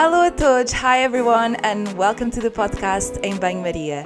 [0.00, 4.02] Alô a todos, hi everyone, and welcome to the podcast Em Banho Maria.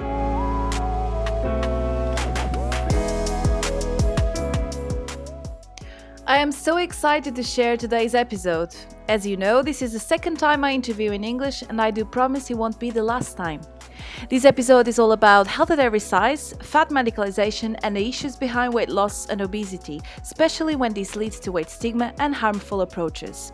[6.27, 8.75] I am so excited to share today's episode.
[9.07, 12.03] As you know, this is the second time I interview in English, and I do
[12.03, 13.61] promise it won't be the last time.
[14.29, 18.73] This episode is all about health at every size, fat medicalization, and the issues behind
[18.73, 23.53] weight loss and obesity, especially when this leads to weight stigma and harmful approaches.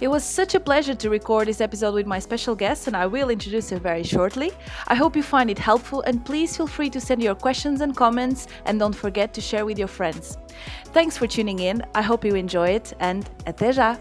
[0.00, 3.06] It was such a pleasure to record this episode with my special guest, and I
[3.06, 4.50] will introduce her very shortly.
[4.88, 7.94] I hope you find it helpful, and please feel free to send your questions and
[7.94, 10.38] comments, and don't forget to share with your friends.
[10.86, 13.98] Thanks for tuning in, I hope you enjoy it, and até já!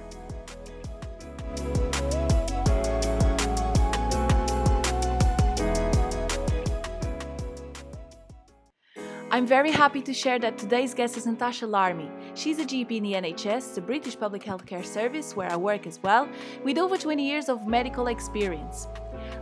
[9.31, 12.09] I'm very happy to share that today's guest is Natasha Larmie.
[12.33, 16.01] She's a GP in the NHS, the British Public Healthcare Service, where I work as
[16.01, 16.27] well,
[16.63, 18.87] with over 20 years of medical experience.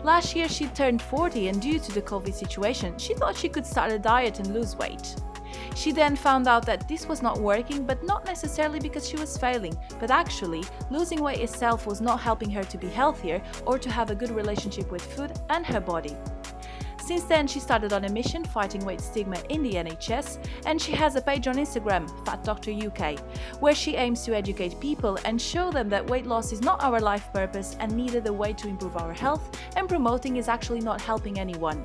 [0.03, 3.65] Last year, she turned 40, and due to the COVID situation, she thought she could
[3.65, 5.15] start a diet and lose weight.
[5.73, 9.37] She then found out that this was not working, but not necessarily because she was
[9.37, 13.89] failing, but actually, losing weight itself was not helping her to be healthier or to
[13.89, 16.17] have a good relationship with food and her body.
[17.07, 20.91] Since then, she started on a mission fighting weight stigma in the NHS, and she
[20.91, 23.17] has a page on Instagram, Fat Doctor UK,
[23.61, 26.99] where she aims to educate people and show them that weight loss is not our
[26.99, 30.99] life purpose and neither the way to improve our health, and promoting is actually not
[30.99, 31.81] helping anyone.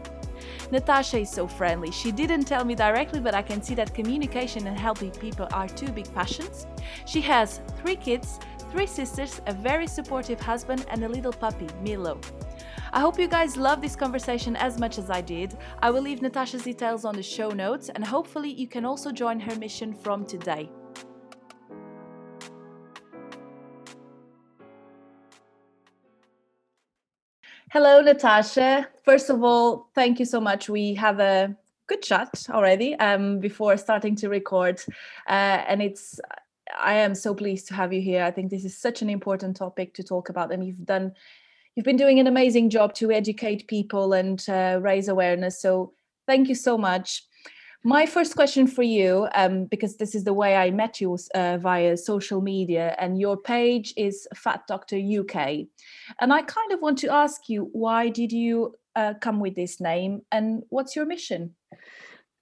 [0.72, 1.92] Natasha is so friendly.
[1.92, 5.68] She didn't tell me directly, but I can see that communication and helping people are
[5.68, 6.66] two big passions.
[7.06, 8.40] She has three kids,
[8.72, 12.18] three sisters, a very supportive husband, and a little puppy, Milo.
[12.94, 15.56] I hope you guys love this conversation as much as I did.
[15.80, 19.40] I will leave Natasha's details on the show notes, and hopefully, you can also join
[19.40, 20.68] her mission from today.
[27.70, 28.86] Hello, Natasha.
[29.02, 30.68] First of all, thank you so much.
[30.68, 34.82] We have a good chat already um, before starting to record,
[35.26, 36.20] uh, and it's
[36.78, 38.22] I am so pleased to have you here.
[38.22, 41.14] I think this is such an important topic to talk about, and you've done
[41.74, 45.60] you've been doing an amazing job to educate people and uh, raise awareness.
[45.60, 45.92] So
[46.26, 47.24] thank you so much.
[47.84, 51.58] My first question for you, um, because this is the way I met you uh,
[51.58, 55.66] via social media, and your page is Fat Doctor UK,
[56.20, 59.80] and I kind of want to ask you, why did you uh, come with this
[59.80, 61.56] name, and what's your mission?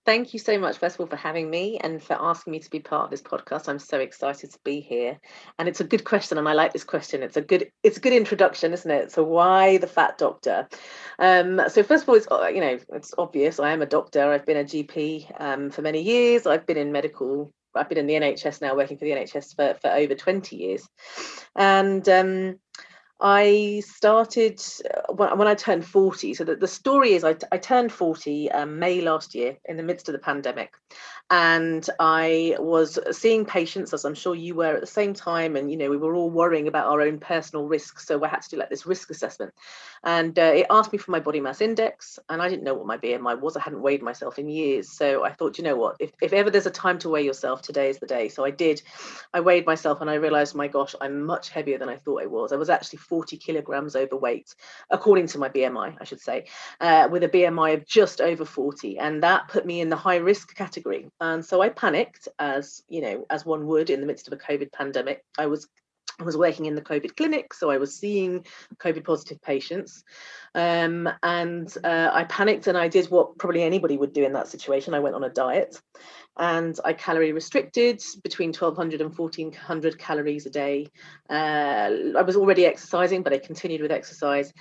[0.06, 2.70] Thank you so much, first of all, for having me and for asking me to
[2.70, 3.68] be part of this podcast.
[3.68, 5.20] I'm so excited to be here,
[5.58, 7.22] and it's a good question, and I like this question.
[7.22, 9.12] It's a good, it's a good introduction, isn't it?
[9.12, 10.68] So, why the fat doctor?
[11.18, 13.60] Um, so, first of all, it's uh, you know, it's obvious.
[13.60, 14.32] I am a doctor.
[14.32, 16.46] I've been a GP um, for many years.
[16.46, 17.52] I've been in medical.
[17.74, 20.88] I've been in the NHS now, working for the NHS for for over 20 years,
[21.54, 22.58] and um,
[23.20, 24.62] I started
[24.94, 26.34] uh, when, when I turned 40.
[26.34, 29.82] So the, the story is I, I turned 40 um, May last year in the
[29.82, 30.74] midst of the pandemic
[31.30, 35.70] and I was seeing patients, as I'm sure you were at the same time, and
[35.70, 38.50] you know we were all worrying about our own personal risks, so I had to
[38.50, 39.54] do like this risk assessment,
[40.02, 42.86] and uh, it asked me for my body mass index, and I didn't know what
[42.86, 43.56] my BMI was.
[43.56, 46.50] I hadn't weighed myself in years, so I thought, you know what, if if ever
[46.50, 48.28] there's a time to weigh yourself, today is the day.
[48.28, 48.82] So I did.
[49.32, 52.26] I weighed myself, and I realised, my gosh, I'm much heavier than I thought I
[52.26, 52.52] was.
[52.52, 54.54] I was actually 40 kilograms overweight,
[54.88, 56.46] according to my BMI, I should say,
[56.80, 60.16] uh, with a BMI of just over 40, and that put me in the high
[60.16, 61.10] risk category.
[61.20, 64.36] And so I panicked, as you know, as one would in the midst of a
[64.36, 65.24] COVID pandemic.
[65.36, 65.68] I was
[66.20, 68.44] I was working in the COVID clinic, so I was seeing
[68.78, 70.04] COVID positive patients.
[70.54, 74.48] Um, and uh, I panicked and I did what probably anybody would do in that
[74.48, 74.94] situation.
[74.94, 75.80] I went on a diet
[76.36, 80.88] and I calorie restricted between 1200 and 1400 calories a day.
[81.28, 84.52] Uh, I was already exercising, but I continued with exercise.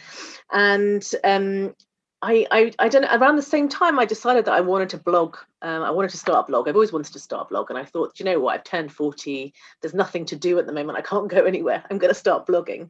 [0.51, 1.73] And um,
[2.21, 4.97] I, I, I don't know, around the same time I decided that I wanted to
[4.97, 5.37] blog.
[5.61, 6.67] Um, I wanted to start a blog.
[6.67, 7.69] I've always wanted to start a blog.
[7.69, 9.53] And I thought, you know what, I've turned 40.
[9.81, 10.97] There's nothing to do at the moment.
[10.97, 11.83] I can't go anywhere.
[11.89, 12.89] I'm going to start blogging.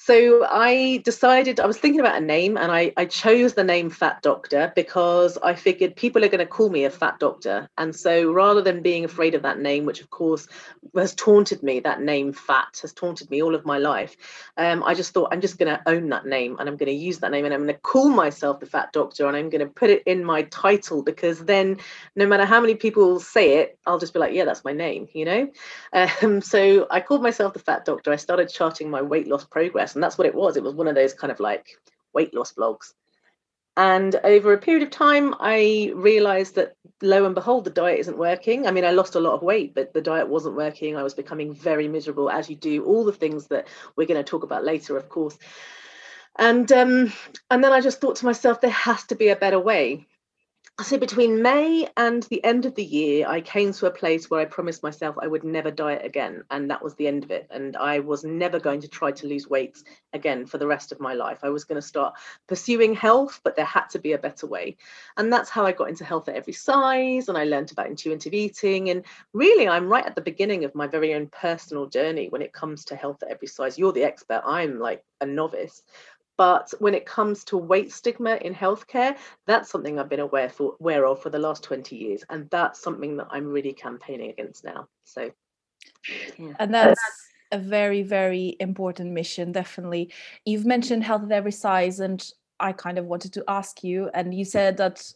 [0.00, 3.90] So I decided, I was thinking about a name and I, I chose the name
[3.90, 7.68] Fat Doctor because I figured people are going to call me a fat doctor.
[7.76, 10.46] And so rather than being afraid of that name, which of course
[10.94, 14.16] has taunted me, that name Fat has taunted me all of my life,
[14.56, 16.92] um, I just thought I'm just going to own that name and I'm going to
[16.92, 19.66] use that name and I'm going to call myself the Fat Doctor and I'm going
[19.66, 21.78] to put it in my title because then
[22.16, 25.08] no matter how many people say it, I'll just be like, yeah, that's my name,
[25.12, 25.50] you know?
[25.92, 28.12] Um, so I called myself the Fat Doctor.
[28.12, 30.56] I started charting my weight loss progress and that's what it was.
[30.56, 31.68] It was one of those kind of like
[32.12, 32.92] weight loss blogs.
[33.76, 38.18] And over a period of time, I realized that lo and behold, the diet isn't
[38.18, 38.66] working.
[38.66, 40.96] I mean, I lost a lot of weight, but the diet wasn't working.
[40.96, 44.28] I was becoming very miserable, as you do all the things that we're going to
[44.28, 45.38] talk about later, of course.
[46.36, 47.12] And um,
[47.50, 50.08] and then I just thought to myself, there has to be a better way
[50.80, 54.40] so between May and the end of the year, I came to a place where
[54.40, 57.48] I promised myself I would never diet again, and that was the end of it.
[57.50, 59.82] And I was never going to try to lose weight
[60.12, 61.38] again for the rest of my life.
[61.42, 62.14] I was going to start
[62.46, 64.76] pursuing health, but there had to be a better way.
[65.16, 68.32] And that's how I got into health at every size, and I learned about intuitive
[68.32, 68.90] eating.
[68.90, 72.52] And really, I'm right at the beginning of my very own personal journey when it
[72.52, 73.78] comes to health at every size.
[73.78, 74.42] You're the expert.
[74.46, 75.82] I'm like a novice.
[76.38, 80.76] But when it comes to weight stigma in healthcare, that's something I've been aware for
[80.80, 82.24] aware of for the last 20 years.
[82.30, 84.88] And that's something that I'm really campaigning against now.
[85.04, 85.32] So
[86.38, 86.54] yeah.
[86.60, 87.00] and that's
[87.50, 90.12] a very, very important mission, definitely.
[90.44, 92.24] You've mentioned health at every size, and
[92.60, 95.12] I kind of wanted to ask you, and you said that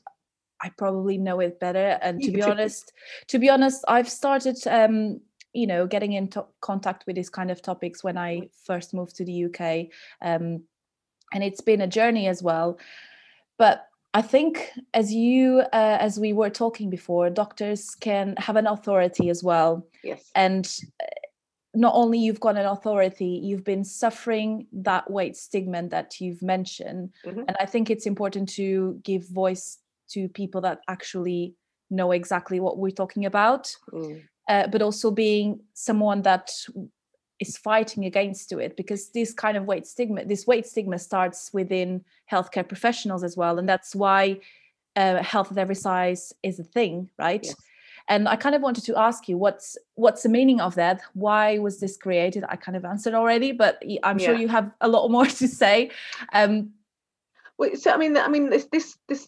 [0.61, 1.99] I probably know it better.
[2.03, 2.93] And to be honest,
[3.29, 5.21] to be honest, I've started um,
[5.53, 9.25] you know getting into contact with these kind of topics when i first moved to
[9.25, 9.87] the uk
[10.23, 10.63] um,
[11.33, 12.79] and it's been a journey as well.
[13.59, 18.67] But i think as you uh, as we were talking before doctors can have an
[18.67, 19.87] authority as well.
[20.05, 20.31] Yes.
[20.35, 20.67] And
[21.03, 21.07] uh,
[21.75, 27.11] not only you've got an authority you've been suffering that weight stigma that you've mentioned.
[27.25, 27.41] Mm-hmm.
[27.49, 29.79] and i think it's important to give voice
[30.11, 31.55] to people that actually
[31.91, 33.75] know exactly what we're talking about.
[33.93, 34.23] Mm.
[34.49, 36.51] uh, but also being someone that
[37.43, 42.05] is fighting against it because this kind of weight stigma this weight stigma starts within
[42.31, 43.59] healthcare professionals as well.
[43.59, 44.41] And that's why
[44.97, 47.45] uh, health at every size is a thing right?
[47.45, 47.55] Yes.
[48.09, 49.69] and i kind of wanted to ask you what's
[50.05, 50.99] what's the meaning of that?
[51.15, 52.43] Why was this created?
[52.49, 53.73] I kind of answered already but
[54.07, 54.27] i'm yeah.
[54.27, 55.91] sure you have a lot more to say.
[56.33, 56.53] Um
[57.59, 59.23] well, so i mean i mean this this this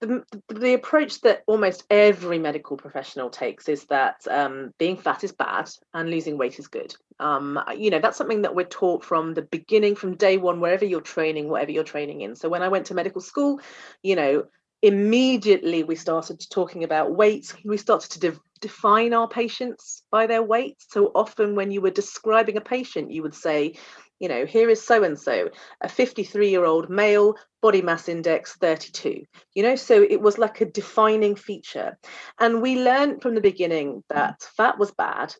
[0.00, 5.32] the, the approach that almost every medical professional takes is that um, being fat is
[5.32, 6.94] bad and losing weight is good.
[7.18, 10.84] Um, you know, that's something that we're taught from the beginning, from day one, wherever
[10.84, 12.36] you're training, whatever you're training in.
[12.36, 13.60] So when I went to medical school,
[14.02, 14.46] you know,
[14.82, 17.54] immediately we started talking about weight.
[17.64, 20.76] We started to de- define our patients by their weight.
[20.88, 23.76] So often when you were describing a patient, you would say,
[24.18, 28.54] you know, here is so and so, a 53 year old male, body mass index
[28.56, 29.24] 32.
[29.54, 31.98] You know, so it was like a defining feature.
[32.40, 35.34] And we learned from the beginning that fat was bad.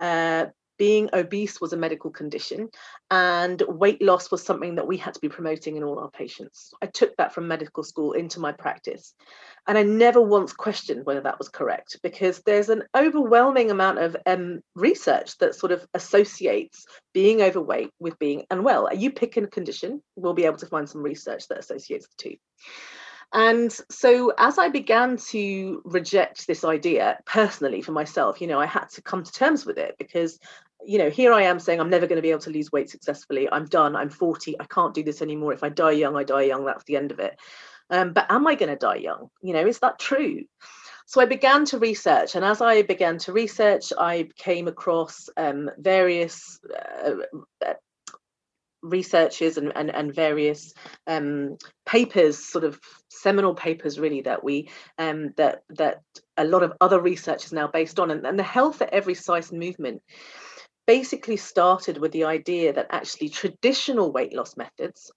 [0.00, 0.46] Uh,
[0.82, 2.68] being obese was a medical condition
[3.08, 6.74] and weight loss was something that we had to be promoting in all our patients.
[6.82, 9.14] I took that from medical school into my practice.
[9.68, 14.16] And I never once questioned whether that was correct because there's an overwhelming amount of
[14.26, 16.84] um, research that sort of associates
[17.14, 18.88] being overweight with being unwell.
[18.92, 22.36] You pick a condition, we'll be able to find some research that associates the two.
[23.32, 28.66] And so, as I began to reject this idea personally for myself, you know, I
[28.66, 30.38] had to come to terms with it because
[30.84, 32.90] you know, here I am saying I'm never going to be able to lose weight
[32.90, 33.48] successfully.
[33.50, 33.96] I'm done.
[33.96, 34.60] I'm 40.
[34.60, 35.52] I can't do this anymore.
[35.52, 36.64] If I die young, I die young.
[36.64, 37.38] That's the end of it.
[37.90, 39.28] Um, but am I going to die young?
[39.42, 40.42] You know, is that true?
[41.06, 45.70] So I began to research, and as I began to research, I came across um,
[45.78, 46.58] various
[47.04, 47.14] uh,
[47.66, 47.74] uh
[48.82, 50.74] researchers and, and, and various
[51.06, 51.56] um,
[51.86, 56.02] papers, sort of seminal papers, really that we um, that that
[56.36, 59.14] a lot of other research is now based on, and, and the health at every
[59.14, 60.02] size movement
[60.86, 65.10] basically started with the idea that actually traditional weight loss methods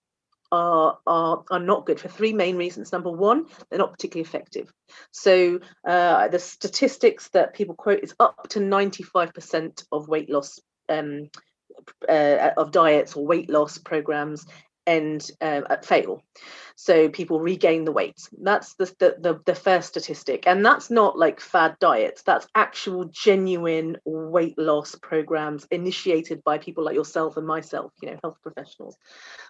[0.51, 2.91] are, are, are not good for three main reasons.
[2.91, 4.71] Number one, they're not particularly effective.
[5.11, 11.29] So uh, the statistics that people quote is up to 95% of weight loss um,
[12.07, 14.45] uh, of diets or weight loss programs
[14.87, 16.21] end uh, fail.
[16.75, 18.27] So people regain the weight.
[18.41, 20.45] That's the, the, the the first statistic.
[20.45, 22.21] And that's not like fad diets.
[22.23, 28.19] That's actual genuine weight loss programs initiated by people like yourself and myself you know
[28.23, 28.97] health professionals.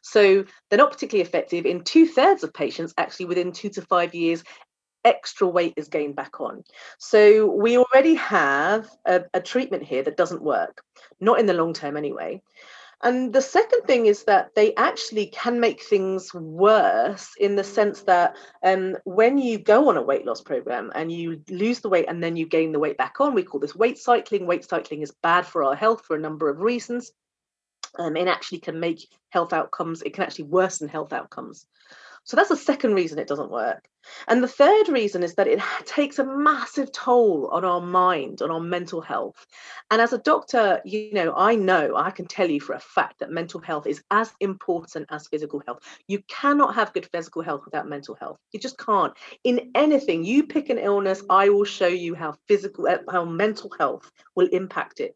[0.04, 2.94] So they're not particularly effective in two-thirds of patients.
[2.98, 4.44] Actually within two to five years
[5.04, 6.64] extra weight is gained back on.
[6.98, 10.82] So we already have a, a, treatment here that doesn't work,
[11.22, 12.42] not in the long term anyway.
[13.04, 18.02] And the second thing is that they actually can make things worse in the sense
[18.04, 22.06] that um, when you go on a weight loss program and you lose the weight
[22.08, 24.48] and then you gain the weight back on, we call this weight cycling.
[24.48, 27.12] Weight cycling is bad for our health for a number of reasons.
[27.98, 31.66] Um, it actually can make health outcomes, it can actually worsen health outcomes.
[32.26, 33.88] So that's the second reason it doesn't work.
[34.28, 38.52] And the third reason is that it takes a massive toll on our mind, on
[38.52, 39.46] our mental health.
[39.92, 43.20] And as a doctor, you know, I know, I can tell you for a fact
[43.20, 45.80] that mental health is as important as physical health.
[46.08, 48.40] You cannot have good physical health without mental health.
[48.52, 49.14] You just can't.
[49.44, 53.72] In anything, you pick an illness, I will show you how physical, uh, how mental
[53.78, 55.16] health will impact it.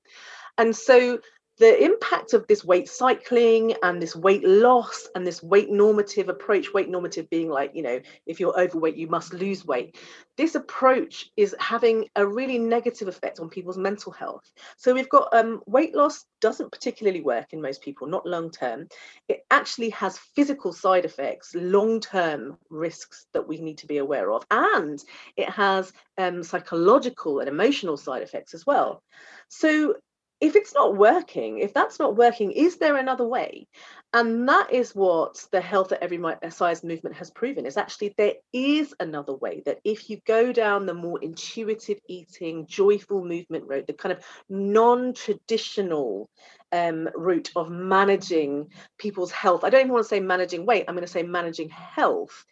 [0.58, 1.20] And so
[1.60, 6.74] the impact of this weight cycling and this weight loss and this weight normative approach,
[6.74, 9.98] weight normative being like, you know, if you're overweight, you must lose weight.
[10.38, 14.50] This approach is having a really negative effect on people's mental health.
[14.78, 18.88] So we've got um, weight loss doesn't particularly work in most people, not long term.
[19.28, 24.32] It actually has physical side effects, long term risks that we need to be aware
[24.32, 24.98] of, and
[25.36, 29.04] it has um, psychological and emotional side effects as well.
[29.50, 29.96] So
[30.42, 33.68] if it's not working, if that's not working, is there another way?
[34.14, 36.20] And that is what the health at every
[36.50, 39.62] size movement has proven is actually there is another way.
[39.66, 44.24] That if you go down the more intuitive eating, joyful movement route, the kind of
[44.50, 46.30] non traditional
[46.72, 50.96] um, route of managing people's health, I don't even want to say managing weight, I'm
[50.96, 52.46] going to say managing health.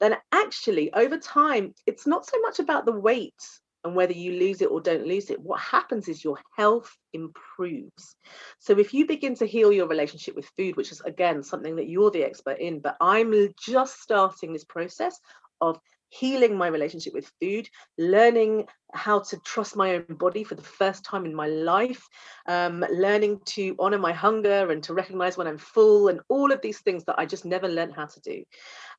[0.00, 3.42] Then actually, over time, it's not so much about the weight
[3.86, 8.16] and whether you lose it or don't lose it, what happens is your health improves.
[8.58, 11.88] So if you begin to heal your relationship with food, which is again something that
[11.88, 15.18] you're the expert in, but I'm just starting this process
[15.60, 15.78] of
[16.08, 21.04] healing my relationship with food, learning how to trust my own body for the first
[21.04, 22.08] time in my life,
[22.46, 26.60] um, learning to honor my hunger and to recognize when I'm full, and all of
[26.60, 28.44] these things that I just never learned how to do.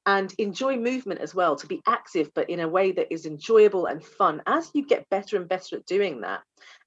[0.08, 3.88] And enjoy movement as well, to be active, but in a way that is enjoyable
[3.88, 4.42] and fun.
[4.48, 6.42] As you get better and better at doing that,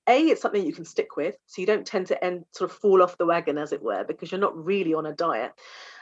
[0.08, 2.76] a it's something you can stick with so you don't tend to end sort of
[2.76, 5.52] fall off the wagon as it were because you're not really on a diet.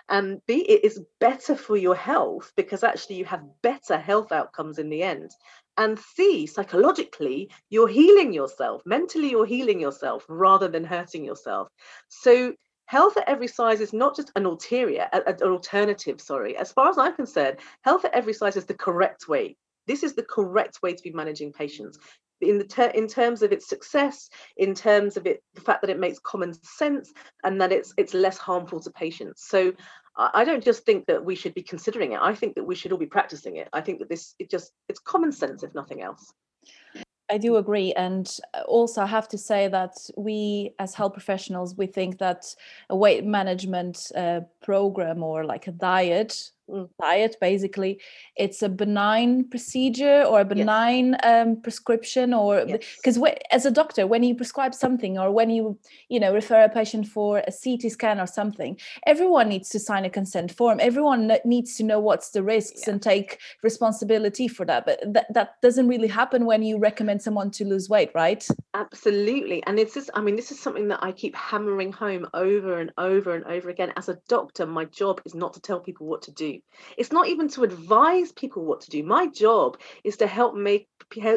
[0.09, 4.79] And b it is better for your health because actually you have better health outcomes
[4.79, 5.31] in the end.
[5.77, 8.83] And c psychologically you're healing yourself.
[8.87, 11.69] Mentally you're healing yourself rather than hurting yourself.
[12.09, 12.55] So
[12.89, 16.99] health at every size is not just an ulterior an alternative sorry as far as
[16.99, 19.55] i'm concerned health at every size is the correct way
[19.87, 21.99] this is the correct way to be managing patients
[22.41, 25.91] in the ter- in terms of its success in terms of it the fact that
[25.91, 27.13] it makes common sense
[27.45, 29.73] and that it's it's less harmful to patients so
[30.21, 32.19] I don't just think that we should be considering it.
[32.21, 33.69] I think that we should all be practicing it.
[33.73, 36.33] I think that this it just it's common sense if nothing else.
[37.31, 37.93] I do agree.
[37.93, 42.55] And uh, also, I have to say that we, as health professionals, we think that
[42.89, 46.53] a weight management uh, program or like a diet.
[47.01, 48.01] Diet basically.
[48.37, 51.47] It's a benign procedure or a benign yes.
[51.47, 53.39] um, prescription or because yes.
[53.51, 57.07] as a doctor when you prescribe something or when you you know refer a patient
[57.07, 60.79] for a ct scan or something everyone needs to sign a consent form.
[60.81, 62.93] Everyone needs to know what's the risks yeah.
[62.93, 64.85] and take responsibility for that.
[64.87, 68.47] But that, that doesn't really happen when you recommend someone to lose weight right?
[68.75, 69.63] Absolutely.
[69.67, 72.93] And it's just i mean this is something that i keep hammering home over and
[72.99, 73.93] over and over again.
[73.97, 76.58] As a doctor my job is not to tell people what to do
[76.97, 79.03] it's not even to advise people what to do.
[79.03, 80.89] My job is to help make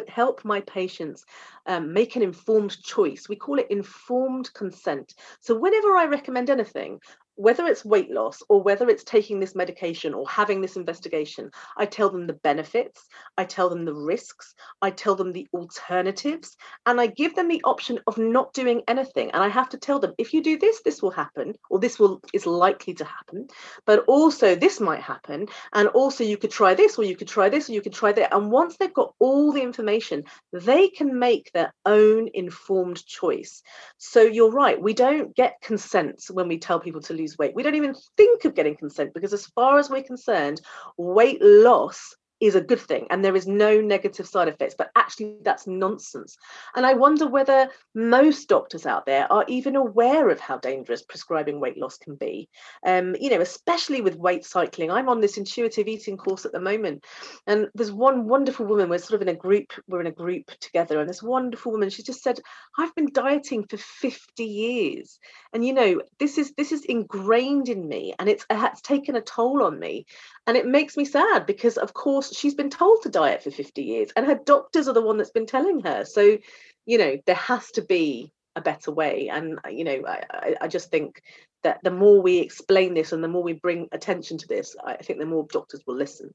[0.08, 1.24] help my patients
[1.66, 3.28] um, make an informed choice.
[3.28, 5.14] We call it informed consent.
[5.40, 7.00] So whenever I recommend anything,
[7.36, 11.86] whether it's weight loss or whether it's taking this medication or having this investigation, I
[11.86, 17.00] tell them the benefits, I tell them the risks, I tell them the alternatives, and
[17.00, 19.30] I give them the option of not doing anything.
[19.30, 21.98] And I have to tell them if you do this, this will happen, or this
[21.98, 23.48] will is likely to happen,
[23.86, 27.48] but also this might happen, and also you could try this, or you could try
[27.48, 28.34] this, or you could try that.
[28.34, 33.62] And once they've got all the information, they can make their own informed choice.
[33.98, 37.54] So you're right, we don't get consent when we tell people to lose weight.
[37.54, 40.60] We don't even think of getting consent because, as far as we're concerned,
[40.96, 45.36] weight loss is a good thing and there is no negative side effects but actually
[45.42, 46.36] that's nonsense.
[46.74, 51.60] And i wonder whether most doctors out there are even aware of how dangerous prescribing
[51.60, 52.48] weight loss can be.
[52.84, 54.90] Um, you know especially with weight cycling.
[54.90, 57.04] I'm on this intuitive eating course at the moment
[57.46, 60.50] and there's one wonderful woman we're sort of in a group we're in a group
[60.60, 62.38] together and this wonderful woman she just said
[62.78, 65.18] i've been dieting for 50 years
[65.52, 69.20] and you know this is this is ingrained in me and it's it's taken a
[69.20, 70.06] toll on me
[70.46, 73.82] and it makes me sad because of course she's been told to diet for 50
[73.82, 76.04] years and her doctors are the one that's been telling her.
[76.04, 76.38] So
[76.86, 79.28] you know there has to be a better way.
[79.32, 81.22] And uh, you know I, I just think
[81.62, 84.96] that the more we explain this and the more we bring attention to this i
[84.96, 86.34] think the more doctors will listen.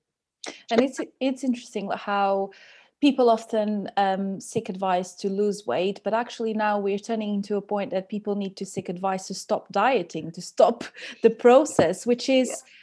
[0.72, 2.52] And it's it's interesting how
[3.00, 7.62] people often um, seek advice to lose weight, but actually now we're turning into a
[7.62, 10.84] point that people need to seek advice to stop dieting, to stop
[11.24, 12.50] the process, which is.
[12.50, 12.74] Yeah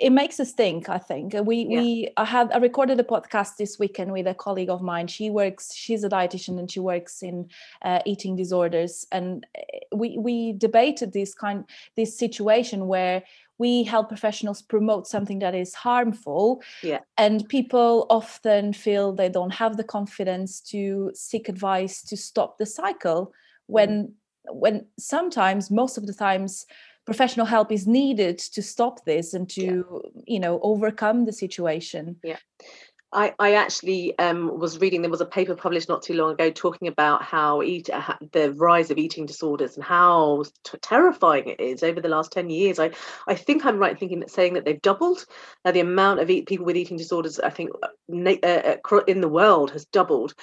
[0.00, 1.34] it makes us think i think.
[1.44, 1.80] We yeah.
[1.80, 5.06] we i had i recorded a podcast this weekend with a colleague of mine.
[5.06, 7.48] She works she's a dietitian and she works in
[7.82, 9.06] uh, eating disorders.
[9.12, 11.64] And eh, we we debated this kind
[11.96, 13.22] this situation where
[13.58, 16.62] we help professionals promote something that is harmful.
[16.82, 17.00] Yeah.
[17.18, 22.66] and people often feel they don't have the confidence to seek advice to stop the
[22.66, 23.32] cycle
[23.66, 24.12] when mm
[24.52, 26.66] when sometimes most of the times
[27.10, 30.22] professional help is needed to stop this and to yeah.
[30.26, 32.36] you know overcome the situation yeah
[33.12, 36.50] I, I actually um, was reading there was a paper published not too long ago
[36.50, 41.60] talking about how eat, uh, the rise of eating disorders and how t- terrifying it
[41.60, 42.78] is over the last 10 years.
[42.78, 42.92] I,
[43.26, 45.26] I think I'm right in thinking that saying that they've doubled
[45.64, 49.28] uh, the amount of eat, people with eating disorders I think uh, uh, in the
[49.28, 50.34] world has doubled.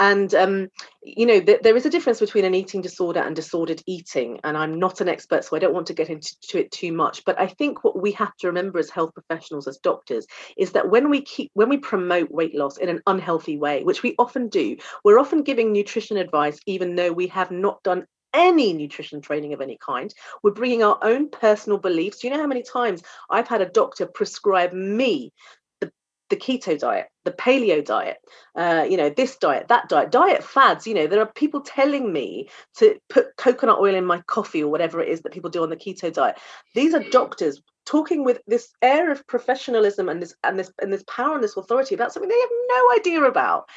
[0.00, 0.68] And um,
[1.06, 4.56] you know th- there is a difference between an eating disorder and disordered eating and
[4.56, 7.40] I'm not an expert so I don't want to get into it too much but
[7.40, 10.26] I think what we have to remember as health professionals as doctors
[10.58, 13.82] is that when we keep when we promote promote weight loss in an unhealthy way,
[13.84, 14.76] which we often do.
[15.04, 19.60] We're often giving nutrition advice, even though we have not done any nutrition training of
[19.60, 20.12] any kind.
[20.42, 22.18] We're bringing our own personal beliefs.
[22.18, 25.32] Do you know how many times I've had a doctor prescribe me
[26.30, 28.18] the, keto diet, the paleo diet,
[28.54, 30.86] uh, you know, this diet, that diet, diet fads?
[30.86, 34.70] You know, there are people telling me to put coconut oil in my coffee or
[34.70, 36.38] whatever it is that people do on the keto diet.
[36.74, 41.04] These are doctors talking with this air of professionalism and this and this and this
[41.06, 43.68] power and this authority about something they have no idea about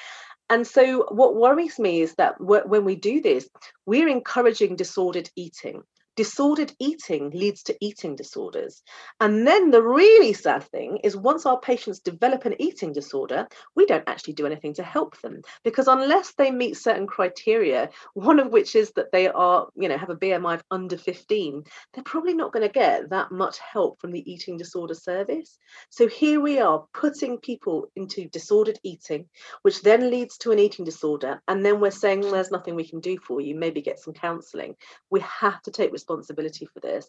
[0.50, 3.48] and so what worries me is that when we do this
[3.86, 5.84] we're encouraging disordered eating
[6.20, 8.84] disordered eating leads to eating disorders.
[9.22, 13.86] And then the really sad thing is once our patients develop an eating disorder, we
[13.86, 18.52] don't actually do anything to help them because unless they meet certain criteria, one of
[18.52, 22.34] which is that they are, you know, have a BMI of under 15, they're probably
[22.34, 25.58] not going to get that much help from the eating disorder service.
[25.90, 29.30] So here we are putting people into disordered eating,
[29.62, 31.42] which then leads to an eating disorder.
[31.48, 34.76] And then we're saying, there's nothing we can do for you, maybe get some counseling.
[35.10, 37.08] We have to take responsibility for this.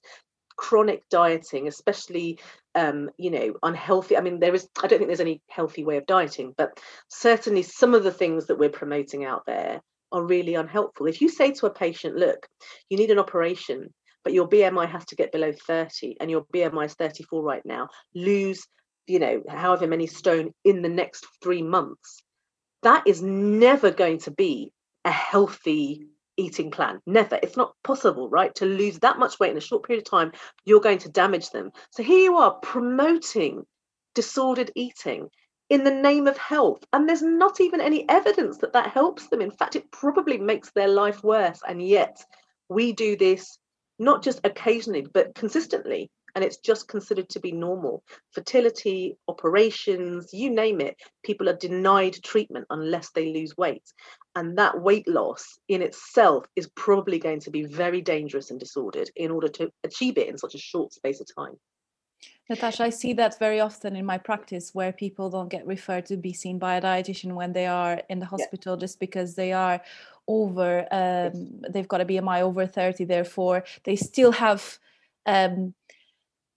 [0.57, 2.39] Chronic dieting especially
[2.75, 5.97] um, you know unhealthy i mean there is i don't think there's any healthy way
[5.97, 6.79] of dieting but
[7.09, 9.81] certainly some of the things that we're promoting out there
[10.13, 11.07] are really unhelpful.
[11.07, 12.47] If you say to a patient look
[12.91, 13.89] you need an operation
[14.23, 17.89] but your bmi has to get below 30 and your bmi is 34 right now
[18.15, 18.67] lose
[19.07, 22.23] you know however many stone in the next 3 months
[22.83, 24.73] that is never going to be
[25.05, 26.07] a healthy
[26.41, 27.01] eating plan.
[27.07, 27.39] Never.
[27.43, 28.55] It's not possible, right?
[28.57, 30.33] To lose that much weight in a short period of time,
[30.65, 31.71] you're going to damage them.
[31.91, 33.65] So here you are promoting
[34.15, 35.29] disordered eating
[35.69, 36.85] in the name of health.
[36.93, 39.41] And there's not even any evidence that that helps them.
[39.41, 41.61] In fact, it probably makes their life worse.
[41.67, 42.25] And yet
[42.69, 43.59] we do this
[43.99, 48.03] not just occasionally, but consistently and it's just considered to be normal.
[48.33, 53.83] Fertility, operations, you name it, people are denied treatment unless they lose weight.
[54.37, 59.11] And that weight loss in itself is probably going to be very dangerous and disordered
[59.17, 61.57] in order to achieve it in such a short space of time.
[62.49, 66.17] Natasha, I see that very often in my practice where people don't get referred to
[66.17, 68.81] be seen by a dietitian when they are in the hospital yeah.
[68.81, 69.81] just because they are
[70.27, 74.79] over, um, they've got a BMI over 30, therefore they still have
[75.27, 75.75] um,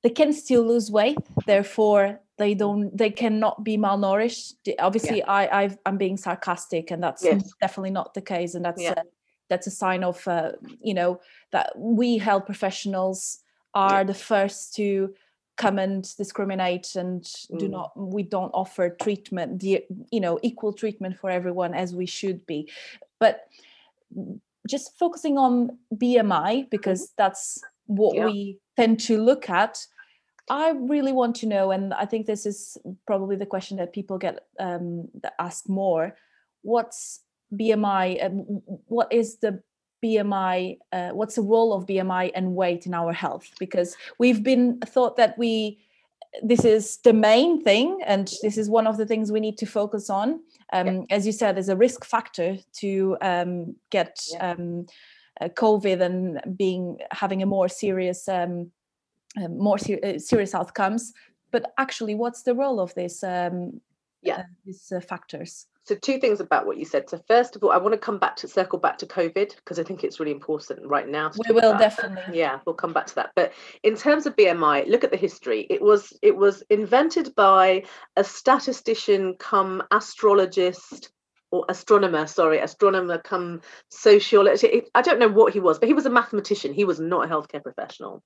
[0.04, 5.32] they can still lose weight therefore they don't they cannot be malnourished obviously yeah.
[5.32, 7.54] i i am being sarcastic and that's yes.
[7.62, 8.94] definitely not the case and that's yeah.
[8.98, 9.04] a,
[9.50, 11.20] that's a sign of uh, you know
[11.52, 13.40] that we health professionals
[13.74, 14.04] are yeah.
[14.04, 15.14] the first to
[15.56, 17.60] come and discriminate and mm.
[17.60, 22.06] do not we don't offer treatment the you know equal treatment for everyone as we
[22.06, 22.72] should be
[23.20, 23.48] but
[24.68, 27.14] just focusing on bmi because mm-hmm.
[27.18, 29.86] that's what we tend to look at
[30.50, 32.78] I really want to know, and I think this is
[33.08, 36.16] probably the question that people get um, that ask more.
[36.62, 37.22] What's
[37.54, 38.24] BMI?
[38.24, 39.62] and what is the
[40.04, 40.78] BMI?
[40.92, 43.52] Uh, what's the role of BMI and weight in our health?
[43.60, 45.80] Because we've been thought that we
[46.42, 49.66] this is the main thing, and this is one of the things we need to
[49.66, 50.40] focus on.
[50.72, 51.02] Um, yeah.
[51.12, 54.52] As you said, there's a risk factor to um, get yeah.
[54.52, 54.88] um,
[55.40, 58.28] uh, COVID and being having a more serious
[59.42, 61.14] um, more ser- uh, serious outcomes.
[61.52, 63.24] But actually, what's the role of this?
[63.24, 63.82] Um,
[64.22, 65.68] yeah, uh, these uh, factors.
[65.86, 67.10] So two things about what you said.
[67.10, 69.80] So first of all, I want to come back to circle back to COVID because
[69.80, 71.32] I think it's really important right now.
[71.48, 72.40] We will definitely.
[72.40, 73.32] Yeah, we'll come back to that.
[73.36, 73.52] But
[73.84, 75.68] in terms of BMI, look at the history.
[75.70, 77.84] It was it was invented by
[78.16, 81.12] a statistician come astrologist
[81.54, 84.66] or astronomer, sorry, astronomer come sociologist.
[84.96, 86.74] I don't know what he was, but he was a mathematician.
[86.74, 88.24] He was not a healthcare professional.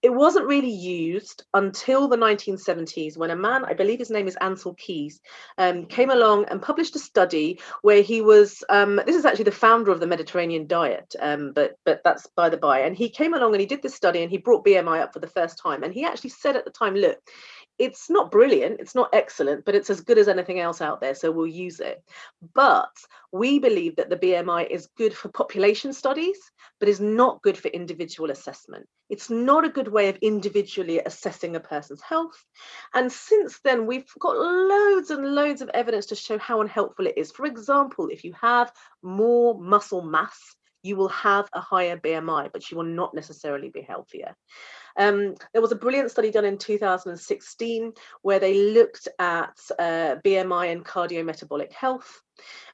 [0.00, 4.36] It wasn't really used until the 1970s when a man, I believe his name is
[4.40, 5.20] Ancel Keys,
[5.58, 9.50] um, came along and published a study where he was, um, this is actually the
[9.50, 12.82] founder of the Mediterranean diet, um, but, but that's by the by.
[12.82, 15.18] And he came along and he did this study and he brought BMI up for
[15.18, 15.82] the first time.
[15.82, 17.18] And he actually said at the time, look,
[17.78, 21.14] it's not brilliant, it's not excellent, but it's as good as anything else out there.
[21.14, 22.02] So we'll use it.
[22.54, 22.90] But
[23.32, 26.38] we believe that the BMI is good for population studies,
[26.80, 28.86] but is not good for individual assessment.
[29.08, 32.44] It's not a good way of individually assessing a person's health.
[32.94, 37.16] And since then, we've got loads and loads of evidence to show how unhelpful it
[37.16, 37.30] is.
[37.30, 42.70] For example, if you have more muscle mass, you will have a higher BMI, but
[42.70, 44.34] you will not necessarily be healthier.
[44.96, 50.72] Um, there was a brilliant study done in 2016 where they looked at uh, BMI
[50.72, 52.20] and cardiometabolic health.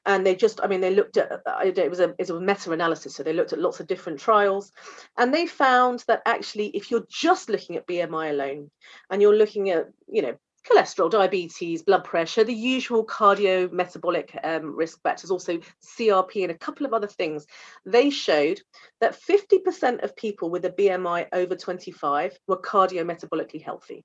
[0.05, 2.71] And they just, I mean, they looked at it was a, it was a meta
[2.71, 3.15] analysis.
[3.15, 4.71] So they looked at lots of different trials.
[5.17, 8.69] And they found that actually, if you're just looking at BMI alone
[9.09, 10.37] and you're looking at, you know,
[10.69, 16.85] cholesterol, diabetes, blood pressure, the usual cardiometabolic um, risk factors, also CRP, and a couple
[16.85, 17.45] of other things.
[17.85, 18.61] They showed
[19.01, 24.03] that 50% of people with a BMI over 25 were cardiometabolically healthy.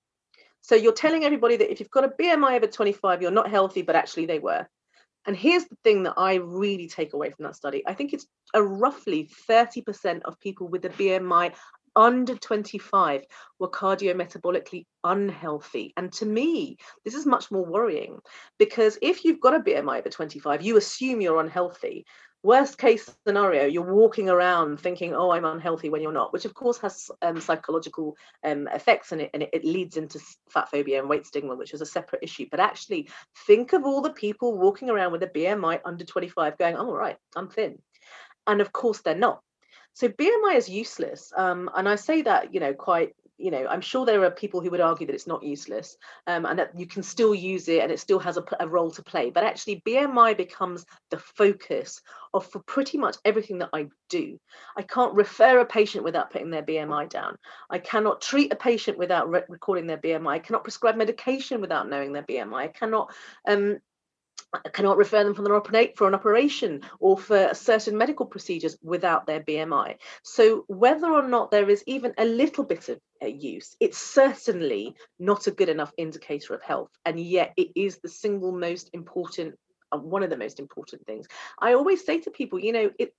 [0.60, 3.82] So you're telling everybody that if you've got a BMI over 25, you're not healthy,
[3.82, 4.66] but actually they were.
[5.26, 7.82] And here's the thing that I really take away from that study.
[7.86, 11.52] I think it's a roughly 30% of people with a BMI
[12.00, 13.24] under 25
[13.58, 15.92] were cardiometabolically unhealthy.
[15.98, 18.18] And to me, this is much more worrying
[18.58, 22.06] because if you've got a BMI over 25, you assume you're unhealthy.
[22.42, 26.54] Worst case scenario, you're walking around thinking, oh, I'm unhealthy when you're not, which of
[26.54, 31.08] course has um, psychological um, effects and, it, and it, leads into fat phobia and
[31.08, 32.46] weight stigma, which is a separate issue.
[32.50, 33.10] But actually,
[33.46, 36.96] think of all the people walking around with a BMI under 25 going, oh, all
[36.96, 37.78] right, I'm thin.
[38.46, 39.42] And of course, they're not
[39.94, 41.32] so BMI is useless.
[41.36, 44.60] Um, and I say that, you know, quite, you know, I'm sure there are people
[44.60, 47.82] who would argue that it's not useless um, and that you can still use it
[47.82, 49.30] and it still has a, a role to play.
[49.30, 52.02] But actually, BMI becomes the focus
[52.34, 54.38] of for pretty much everything that I do.
[54.76, 57.36] I can't refer a patient without putting their BMI down.
[57.70, 60.28] I cannot treat a patient without re- recording their BMI.
[60.28, 62.54] I cannot prescribe medication without knowing their BMI.
[62.54, 63.12] I cannot
[63.48, 63.78] um,
[64.72, 69.96] cannot refer them for an, operation or for certain medical procedures without their BMI.
[70.22, 74.94] So whether or not there is even a little bit of uh, use, it's certainly
[75.18, 76.90] not a good enough indicator of health.
[77.04, 79.56] And yet it is the single most important,
[79.92, 81.26] uh, one of the most important things.
[81.58, 83.14] I always say to people, you know, it,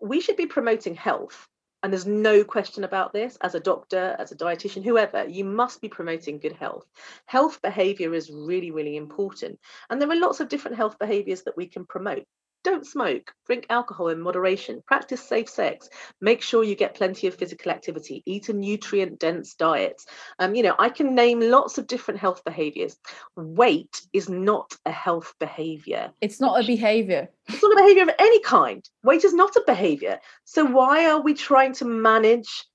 [0.00, 1.48] we should be promoting health
[1.82, 5.80] and there's no question about this as a doctor as a dietitian whoever you must
[5.80, 6.86] be promoting good health.
[7.26, 9.58] Health behavior is really really important
[9.90, 12.24] and there are lots of different health behaviors that we can promote
[12.64, 15.88] don't smoke, drink alcohol in moderation, practice safe sex,
[16.20, 20.00] make sure you get plenty of physical activity, eat a nutrient dense diet.
[20.38, 22.96] Um, you know, I can name lots of different health behaviors.
[23.36, 26.12] Weight is not a health behavior.
[26.20, 27.28] It's not a behavior.
[27.48, 28.84] It's not a behavior of any kind.
[29.02, 30.20] Weight is not a behavior.
[30.44, 32.66] So why are we trying to manage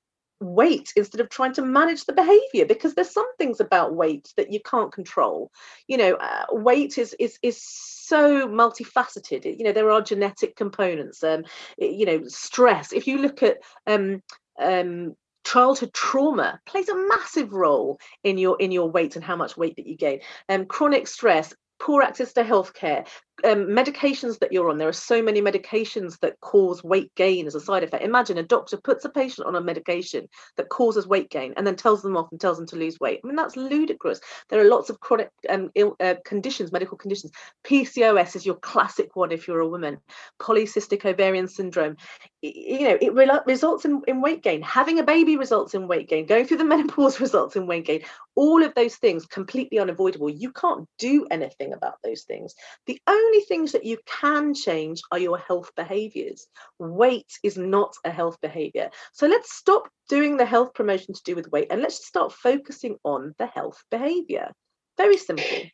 [0.43, 4.51] weight instead of trying to manage the behavior because there's some things about weight that
[4.51, 5.51] you can't control.
[5.87, 9.57] You know uh, weight is is is so multifaceted.
[9.57, 11.43] You know there are genetic components um
[11.77, 12.93] you know stress.
[12.93, 14.21] If you look at um
[14.59, 19.57] um childhood trauma plays a massive role in your in your weight and how much
[19.57, 20.19] weight that you gain.
[20.49, 23.05] Um, chronic stress poor access to healthcare
[23.43, 27.55] um, medications that you're on, there are so many medications that cause weight gain as
[27.55, 28.03] a side effect.
[28.03, 31.75] Imagine a doctor puts a patient on a medication that causes weight gain and then
[31.75, 33.19] tells them off and tells them to lose weight.
[33.23, 34.19] I mean, that's ludicrous.
[34.49, 37.31] There are lots of chronic um, Ill, uh, conditions, medical conditions.
[37.65, 39.97] PCOS is your classic one if you're a woman.
[40.39, 41.97] Polycystic ovarian syndrome,
[42.41, 44.61] you know, it re- results in, in weight gain.
[44.61, 46.25] Having a baby results in weight gain.
[46.25, 48.01] Going through the menopause results in weight gain.
[48.35, 50.29] All of those things completely unavoidable.
[50.29, 52.53] You can't do anything about those things.
[52.85, 56.47] The only only things that you can change are your health behaviors.
[56.79, 58.89] Weight is not a health behavior.
[59.13, 62.97] So let's stop doing the health promotion to do with weight and let's start focusing
[63.03, 64.51] on the health behavior.
[64.97, 65.69] Very simple.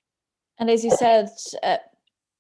[0.58, 1.30] And as you said,
[1.64, 1.78] uh,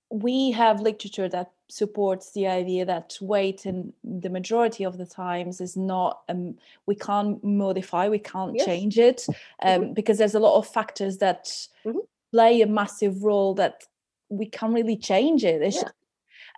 [0.09, 5.61] we have literature that supports the idea that weight in the majority of the times
[5.61, 6.55] is not um,
[6.87, 8.65] we can't modify we can't yes.
[8.65, 9.23] change it
[9.61, 9.93] um, mm-hmm.
[9.93, 11.45] because there's a lot of factors that
[11.85, 11.99] mm-hmm.
[12.31, 13.83] play a massive role that
[14.29, 15.61] we can't really change it.
[15.61, 15.83] It's yeah.
[15.83, 15.93] just,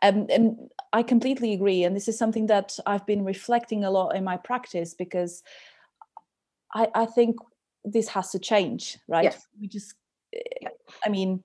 [0.03, 0.57] um, and
[0.93, 1.83] I completely agree.
[1.83, 5.43] And this is something that I've been reflecting a lot in my practice because
[6.73, 7.37] I, I think
[7.83, 9.25] this has to change, right?
[9.25, 9.45] Yes.
[9.59, 9.95] We just,
[10.33, 10.69] eh,
[11.05, 11.43] I mean,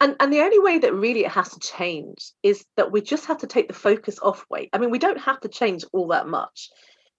[0.00, 3.26] and and the only way that really it has to change is that we just
[3.26, 4.70] have to take the focus off weight.
[4.72, 6.70] I mean, we don't have to change all that much.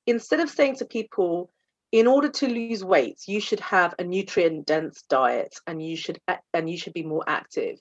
[0.07, 1.51] Instead of saying to people,
[1.91, 6.19] in order to lose weight, you should have a nutrient dense diet and you should
[6.53, 7.79] and you should be more active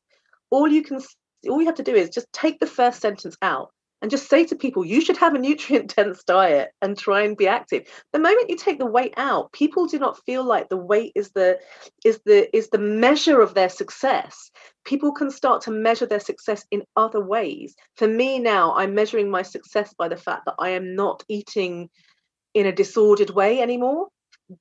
[0.50, 1.00] all you can
[1.48, 3.70] all you have to do is just take the first sentence out
[4.04, 7.38] and just say to people, you should have a nutrient dense diet and try and
[7.38, 7.88] be active.
[8.12, 11.30] The moment you take the weight out, people do not feel like the weight is
[11.30, 11.58] the
[12.04, 14.50] is the is the measure of their success.
[14.84, 17.74] People can start to measure their success in other ways.
[17.96, 21.88] For me now, I'm measuring my success by the fact that I am not eating
[22.52, 24.08] in a disordered way anymore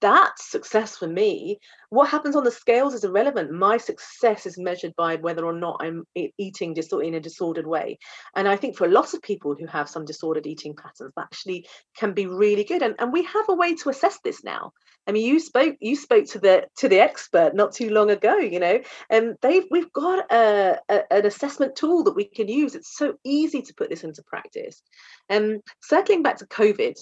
[0.02, 1.60] that's success for me.
[1.90, 3.52] What happens on the scales is irrelevant.
[3.52, 6.06] My success is measured by whether or not I'm
[6.38, 8.00] eating in a disordered way.
[8.36, 11.24] And I think for a lot of people who have some disordered eating patterns, that
[11.24, 11.68] actually
[11.98, 12.82] can be really good.
[12.82, 14.72] And, and we have a way to assess this now.
[15.06, 18.38] I mean, you spoke you spoke to the to the expert not too long ago,
[18.38, 22.74] you know, and they've we've got a, a, an assessment tool that we can use.
[22.74, 24.82] It's so easy to put this into practice.
[25.28, 26.96] And um, circling back to COVID,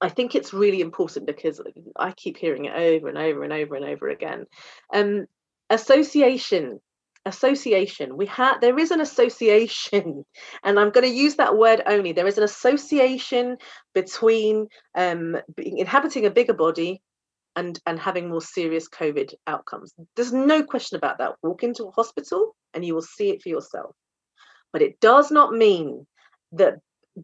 [0.00, 1.60] I think it's really important because
[1.96, 4.46] I keep hearing it over and over and over and over again.
[4.92, 5.26] Um,
[5.70, 6.80] association,
[7.24, 8.16] association.
[8.16, 10.24] We have there is an association,
[10.64, 12.12] and I'm going to use that word only.
[12.12, 13.56] There is an association
[13.94, 17.02] between um, inhabiting a bigger body
[17.56, 19.94] and and having more serious COVID outcomes.
[20.14, 21.34] There's no question about that.
[21.42, 23.94] Walk into a hospital and you will see it for yourself.
[24.72, 26.06] But it does not mean
[26.52, 26.74] that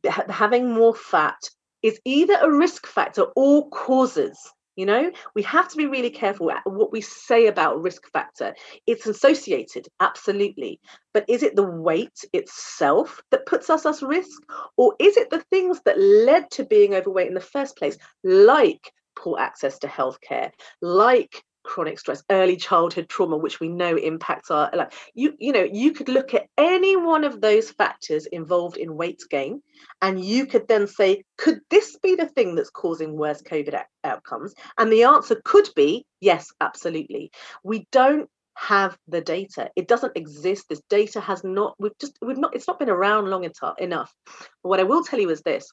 [0.04, 1.38] having more fat
[1.83, 4.38] is either a risk factor or causes
[4.77, 5.12] you know?
[5.35, 8.55] We have to be really careful what we say about risk factor.
[8.87, 10.81] It's associated absolutely.
[11.12, 14.40] But is it the weight itself that puts us at risk?
[14.77, 18.92] Or is it the things that led to being overweight in the first place like
[19.14, 24.70] poor access to healthcare like chronic stress early childhood trauma which we know impacts our
[24.75, 28.96] life you you know you could look at any one of those factors involved in
[28.96, 29.62] weight gain
[30.01, 34.55] and you could then say could this be the thing that's causing worse covid outcomes?
[34.79, 37.31] And the answer could be yes absolutely.
[37.62, 39.70] We don't have the data.
[39.77, 40.66] It doesn't exist.
[40.68, 43.48] This data has not we've just we've not it's not been around long
[43.79, 44.14] enough.
[44.62, 45.70] But what i will tell you is this.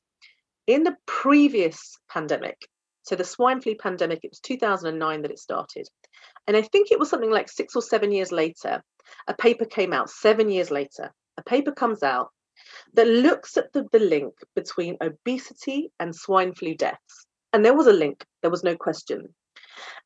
[0.68, 2.68] In the previous pandemic
[3.10, 5.88] so the swine flu pandemic, it was 2009 that it started.
[6.46, 8.84] And I think it was something like six or seven years later,
[9.28, 12.30] a paper came out, seven years later, a paper comes out
[12.94, 17.26] that looks at the, the link between obesity and swine flu deaths.
[17.52, 19.34] And there was a link, there was no question.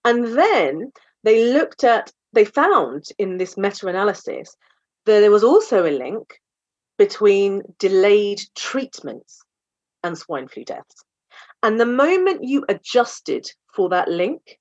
[0.06, 0.94] And then
[1.26, 4.56] they looked at, they found in this meta analysis
[5.06, 6.40] that there was also a link
[6.98, 9.42] between delayed treatments
[10.06, 11.04] and swine flu deaths.
[11.64, 14.60] And the moment you adjusted for that link,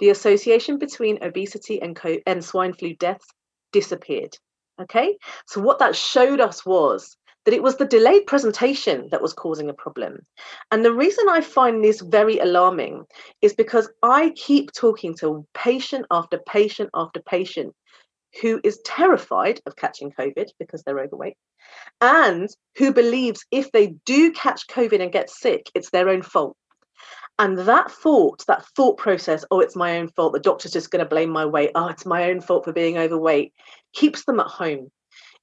[0.00, 3.26] the association between obesity and, co- and swine flu deaths
[3.72, 4.36] disappeared.
[4.80, 9.32] Okay, so what that showed us was that it was the delayed presentation that was
[9.32, 10.18] causing a problem.
[10.70, 13.04] And the reason I find this very alarming
[13.40, 17.74] is because I keep talking to patient after patient after patient
[18.42, 21.36] who is terrified of catching COVID because they're overweight,
[22.00, 26.56] and who believes if they do catch COVID and get sick, it's their own fault.
[27.38, 31.04] And that thought, that thought process, oh, it's my own fault, the doctor's just going
[31.04, 33.52] to blame my weight, oh, it's my own fault for being overweight,
[33.92, 34.90] keeps them at home.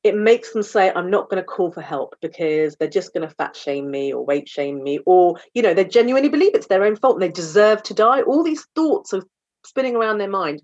[0.03, 3.27] It makes them say, I'm not going to call for help because they're just going
[3.27, 6.67] to fat shame me or weight shame me, or, you know, they genuinely believe it's
[6.67, 8.21] their own fault and they deserve to die.
[8.23, 9.23] All these thoughts are
[9.65, 10.61] spinning around their mind.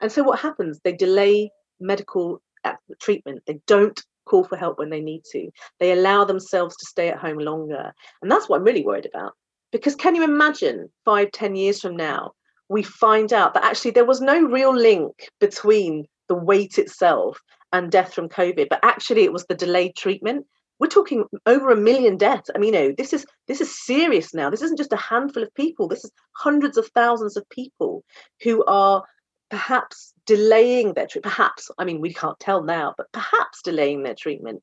[0.00, 0.80] And so what happens?
[0.84, 3.42] They delay medical uh, treatment.
[3.46, 5.50] They don't call for help when they need to.
[5.80, 7.92] They allow themselves to stay at home longer.
[8.20, 9.32] And that's what I'm really worried about.
[9.72, 12.32] Because can you imagine five, ten years from now,
[12.68, 17.40] we find out that actually there was no real link between the weight itself
[17.72, 20.46] and death from COVID, but actually it was the delayed treatment.
[20.78, 22.50] We're talking over a million deaths.
[22.54, 24.50] I mean, you know, this is this is serious now.
[24.50, 25.88] This isn't just a handful of people.
[25.88, 28.04] This is hundreds of thousands of people
[28.42, 29.02] who are
[29.50, 34.14] perhaps delaying their treatment, perhaps, I mean, we can't tell now, but perhaps delaying their
[34.14, 34.62] treatment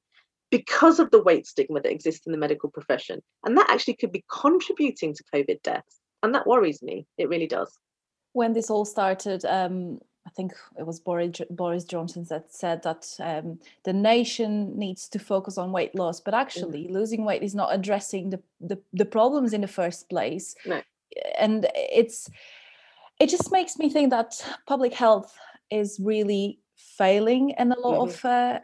[0.51, 3.21] because of the weight stigma that exists in the medical profession.
[3.43, 5.99] And that actually could be contributing to COVID deaths.
[6.21, 7.07] And that worries me.
[7.17, 7.77] It really does.
[8.33, 13.07] When this all started, um, I think it was Boris, Boris Johnson that said that
[13.19, 16.91] um, the nation needs to focus on weight loss, but actually, mm.
[16.91, 20.55] losing weight is not addressing the, the, the problems in the first place.
[20.65, 20.81] No.
[21.37, 22.29] And it's
[23.19, 24.33] it just makes me think that
[24.67, 25.37] public health
[25.71, 28.09] is really failing in a lot mm-hmm.
[28.09, 28.59] of uh,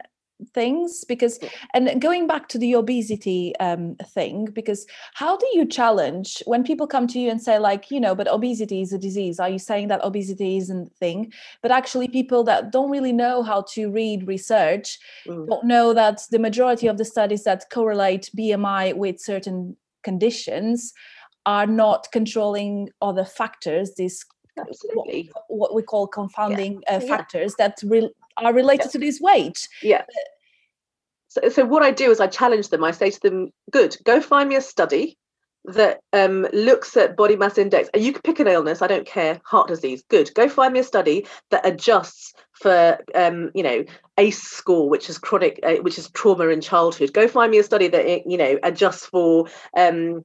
[0.54, 1.38] things because
[1.74, 6.86] and going back to the obesity um, thing because how do you challenge when people
[6.86, 9.58] come to you and say like you know but obesity is a disease are you
[9.58, 11.32] saying that obesity isn't a thing
[11.62, 15.46] but actually people that don't really know how to read research mm.
[15.46, 20.92] don't know that the majority of the studies that correlate bmi with certain conditions
[21.46, 24.24] are not controlling other factors these
[24.58, 26.96] absolutely what, what we call confounding yeah.
[26.96, 27.68] uh, factors yeah.
[27.68, 28.90] that re- are related yeah.
[28.90, 30.02] to this weight yeah
[31.28, 32.82] So, so what I do is I challenge them.
[32.82, 35.16] I say to them, "Good, go find me a study
[35.64, 37.88] that um, looks at body mass index.
[37.94, 38.82] You can pick an illness.
[38.82, 39.40] I don't care.
[39.44, 40.02] Heart disease.
[40.08, 40.30] Good.
[40.34, 43.84] Go find me a study that adjusts for um, you know
[44.18, 47.12] ACE score, which is chronic, uh, which is trauma in childhood.
[47.12, 50.24] Go find me a study that you know adjusts for um,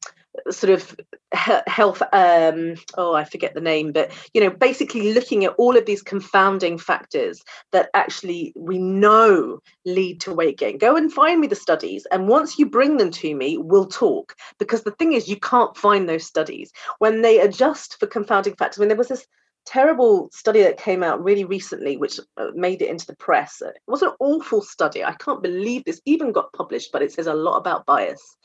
[0.50, 0.95] sort of
[1.34, 5.86] health um oh i forget the name but you know basically looking at all of
[5.86, 10.78] these confounding factors that actually we know lead to weight gain.
[10.78, 14.36] Go and find me the studies and once you bring them to me we'll talk.
[14.60, 16.71] Because the thing is you can't find those studies.
[17.00, 19.26] When they adjust for confounding factors when there was this
[19.65, 23.62] terrible study that came out really recently, which uh, made it into the press.
[23.62, 25.04] It was an awful study.
[25.04, 28.38] I can't believe this even got published, but it says a lot about bias.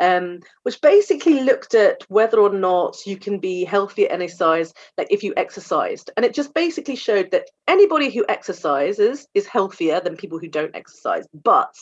[0.00, 4.74] Um, which basically looked at whether or not you can be healthy at any size,
[4.98, 6.10] like if you exercised.
[6.16, 10.74] And it just basically showed that anybody who exercises is healthier than people who don't
[10.74, 11.28] exercise.
[11.32, 11.74] But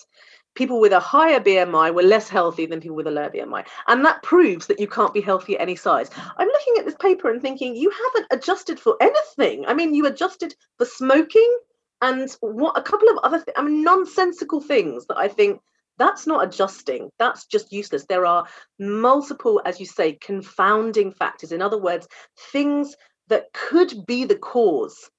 [0.54, 3.64] people with a higher BMI were less healthy than people with a lower BMI.
[3.88, 6.10] And that proves that you can't be healthy at any size.
[6.36, 9.64] I'm looking at this paper and thinking, you haven't adjusted for anything.
[9.66, 11.58] I mean, you adjusted for smoking
[12.02, 15.60] and what a couple of other th- I mean, nonsensical things that I think
[15.98, 17.10] that's not adjusting.
[17.18, 18.06] That's just useless.
[18.06, 18.46] There are
[18.78, 21.52] multiple, as you say, confounding factors.
[21.52, 22.08] In other words,
[22.52, 22.96] things
[23.28, 25.10] that could be the cause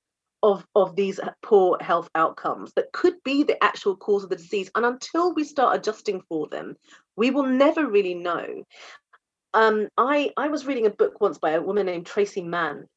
[0.43, 4.69] of, of these poor health outcomes that could be the actual cause of the disease.
[4.75, 6.75] And until we start adjusting for them,
[7.15, 8.65] we will never really know.
[9.53, 12.87] Um, I, I was reading a book once by a woman named Traci Mann,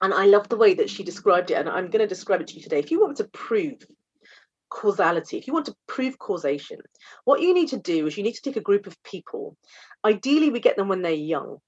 [0.00, 1.54] and I love the way that she described it.
[1.54, 2.78] And I'm going to describe it to you today.
[2.78, 3.78] If you want to prove
[4.74, 6.78] causality, if you want to prove causation,
[7.24, 9.56] what you need to do is you need to take a group of people.
[10.04, 11.60] Ideally, we get them when they're young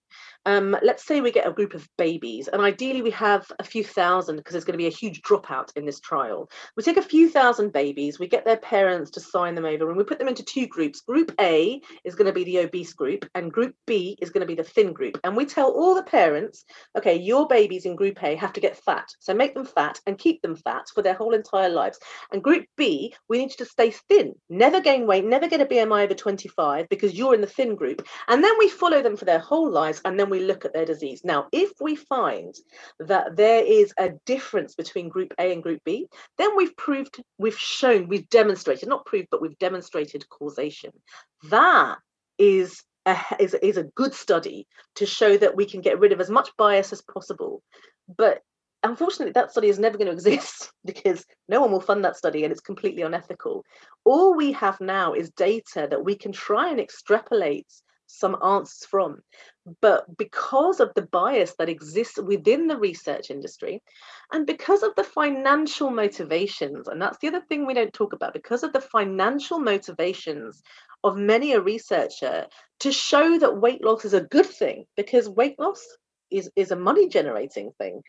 [0.45, 3.83] um, let's say we get a group of babies, and ideally we have a few
[3.83, 6.49] thousand because there's going to be a huge dropout in this trial.
[6.77, 9.97] We take a few thousand babies, we get their parents to sign them over, and
[9.97, 11.01] we put them into two groups.
[11.01, 14.47] Group A is going to be the obese group, and Group B is going to
[14.47, 15.19] be the thin group.
[15.25, 16.64] And we tell all the parents,
[16.97, 20.16] okay, your babies in Group A have to get fat, so make them fat and
[20.16, 21.99] keep them fat for their whole entire lives.
[22.31, 22.95] And Group B,
[23.28, 26.88] we need you to stay thin, never gain weight, never get a BMI over 25
[26.88, 28.06] because you're in the thin group.
[28.28, 30.85] And then we follow them for their whole lives, and then we look at their
[30.85, 31.22] disease.
[31.24, 32.54] Now, if we find
[33.00, 36.06] that there is a difference between group A and group B,
[36.38, 40.90] then we've proved, we've shown, we've demonstrated, not proved, but we've demonstrated causation.
[41.50, 41.98] That
[42.38, 46.20] is a, is, is a good study to show that we can get rid of
[46.20, 47.62] as much bias as possible.
[48.16, 48.42] But
[48.90, 52.44] unfortunately, that study is never going to exist because no one will fund that study
[52.44, 53.64] and it's completely unethical.
[54.05, 57.66] All we have now is data that we can try and extrapolate
[58.07, 59.20] some answers from.
[59.81, 63.83] But because of the bias that exists within the research industry,
[64.33, 68.33] and because of the financial motivations, and that's the other thing we don't talk about,
[68.33, 70.62] because of the financial motivations
[71.03, 72.46] of many a researcher
[72.81, 75.85] to show that weight loss is a good thing, because weight loss
[76.31, 78.03] is, is a money generating thing.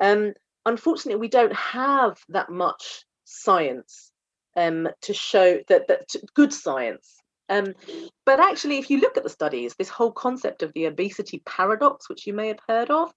[0.00, 0.34] Um,
[0.66, 4.10] unfortunately, we don't have that much science
[4.56, 7.16] um, to show that, that good science
[7.48, 7.74] um,
[8.24, 12.08] but actually, if you look at the studies, this whole concept of the obesity paradox,
[12.08, 13.12] which you may have heard of,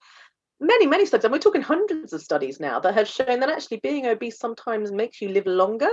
[0.59, 3.77] many, many studies, and we're talking hundreds of studies now that have shown that actually
[3.77, 5.89] being obese sometimes makes you live longer.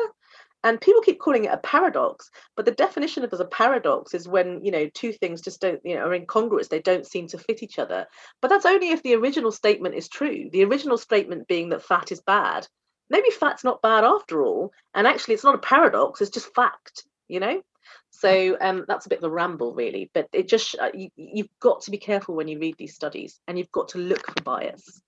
[0.65, 4.27] And people keep calling it a paradox, but the definition of as a paradox is
[4.27, 6.69] when you know two things just don't, you know, are incongruous.
[6.69, 8.07] They don't seem to fit each other.
[8.41, 10.49] But that's only if the original statement is true.
[10.51, 12.67] The original statement being that fat is bad.
[13.11, 16.23] Maybe fat's not bad after all, and actually it's not a paradox.
[16.23, 17.05] It's just fact.
[17.29, 17.63] You know.
[18.11, 20.11] So um, that's a bit of a ramble, really.
[20.15, 23.39] But it just uh, you, you've got to be careful when you read these studies,
[23.47, 25.03] and you've got to look for bias.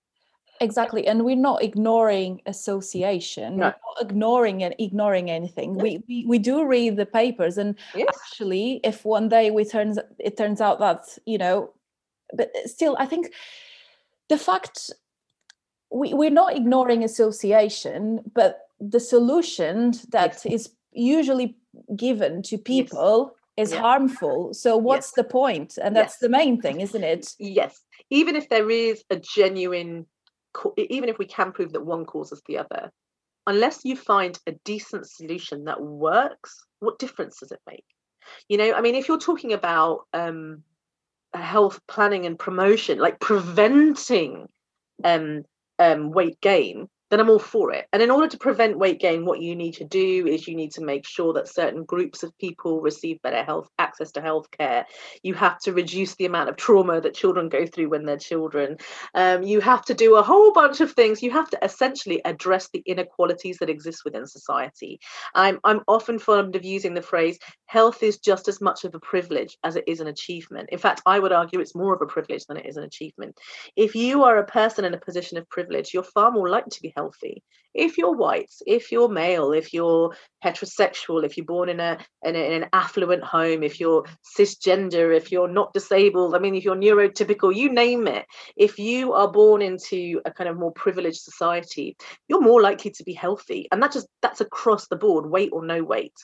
[0.59, 3.57] Exactly, and we're not ignoring association.
[3.57, 3.65] No.
[3.65, 5.73] We're not ignoring and ignoring anything.
[5.73, 5.83] No.
[5.83, 8.07] We, we we do read the papers, and yes.
[8.09, 11.73] actually, if one day we turns it turns out that you know,
[12.33, 13.31] but uh, still, I think
[14.29, 14.91] the fact
[15.91, 20.45] we we're not ignoring association, but the solution that yes.
[20.45, 21.55] is usually
[21.95, 23.67] given to people yes.
[23.67, 23.81] is yeah.
[23.81, 28.49] harmful so what's the point and that's the main thing isn't it yes even if
[28.49, 30.05] there is a genuine
[30.77, 32.91] even if we can prove that one causes the other
[33.45, 37.85] unless you find a decent solution that works what difference does it make?
[38.49, 40.63] You know i mean if you're talking about um
[41.33, 44.47] health planning and promotion like preventing
[45.03, 45.43] um
[45.79, 47.87] um weight gain then I'm all for it.
[47.93, 50.71] And in order to prevent weight gain, what you need to do is you need
[50.73, 54.85] to make sure that certain groups of people receive better health access to health care.
[55.23, 58.77] You have to reduce the amount of trauma that children go through when they're children.
[59.13, 61.23] Um, you have to do a whole bunch of things.
[61.23, 64.99] You have to essentially address the inequalities that exist within society.
[65.33, 68.99] I'm I'm often fond of using the phrase health is just as much of a
[68.99, 70.69] privilege as it is an achievement.
[70.71, 73.37] In fact, I would argue it's more of a privilege than it is an achievement.
[73.75, 76.81] If you are a person in a position of privilege, you're far more likely to
[76.81, 77.43] be healthy.
[77.73, 82.35] If you're white, if you're male, if you're heterosexual, if you're born in a, in,
[82.35, 84.03] a, in an affluent home, if you're
[84.35, 88.25] cisgender, if you're not disabled, I mean, if you're neurotypical, you name it.
[88.55, 91.95] If you are born into a kind of more privileged society,
[92.27, 95.63] you're more likely to be healthy, and that just that's across the board, weight or
[95.63, 96.17] no weight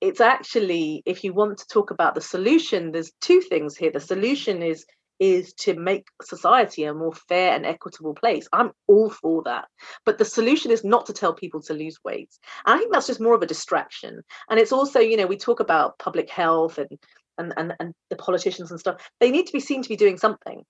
[0.00, 4.00] it's actually if you want to talk about the solution there's two things here the
[4.00, 4.84] solution is
[5.20, 8.48] is to make society a more fair and equitable place.
[8.52, 9.66] I'm all for that.
[10.04, 12.30] But the solution is not to tell people to lose weight.
[12.66, 14.22] And I think that's just more of a distraction.
[14.50, 16.98] And it's also, you know, we talk about public health and
[17.38, 19.08] and and, and the politicians and stuff.
[19.20, 20.64] They need to be seen to be doing something.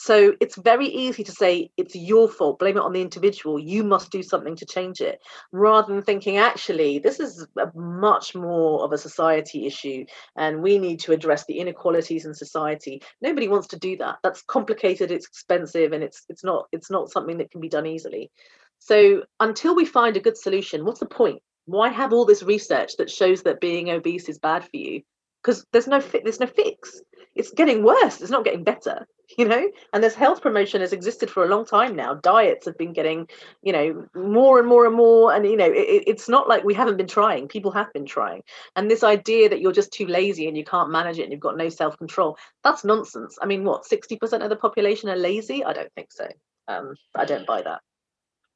[0.00, 3.58] So it's very easy to say it's your fault, blame it on the individual.
[3.58, 5.18] You must do something to change it,
[5.50, 7.44] rather than thinking, actually, this is
[7.74, 10.04] much more of a society issue
[10.36, 13.02] and we need to address the inequalities in society.
[13.20, 14.18] Nobody wants to do that.
[14.22, 17.86] That's complicated, it's expensive, and it's it's not it's not something that can be done
[17.86, 18.30] easily.
[18.78, 21.42] So until we find a good solution, what's the point?
[21.66, 25.02] Why have all this research that shows that being obese is bad for you?
[25.48, 27.00] Because there's no fi- there's no fix.
[27.34, 28.20] It's getting worse.
[28.20, 29.70] It's not getting better you know?
[29.92, 32.14] And this health promotion has existed for a long time now.
[32.14, 33.28] Diets have been getting
[33.62, 36.74] you know more and more and more and you know it, it's not like we
[36.74, 37.48] haven't been trying.
[37.48, 38.42] People have been trying.
[38.76, 41.40] And this idea that you're just too lazy and you can't manage it and you've
[41.40, 43.38] got no self control that's nonsense.
[43.40, 45.64] I mean what 60% of the population are lazy?
[45.64, 46.28] I don't think so.
[46.68, 47.80] Um, i don't buy that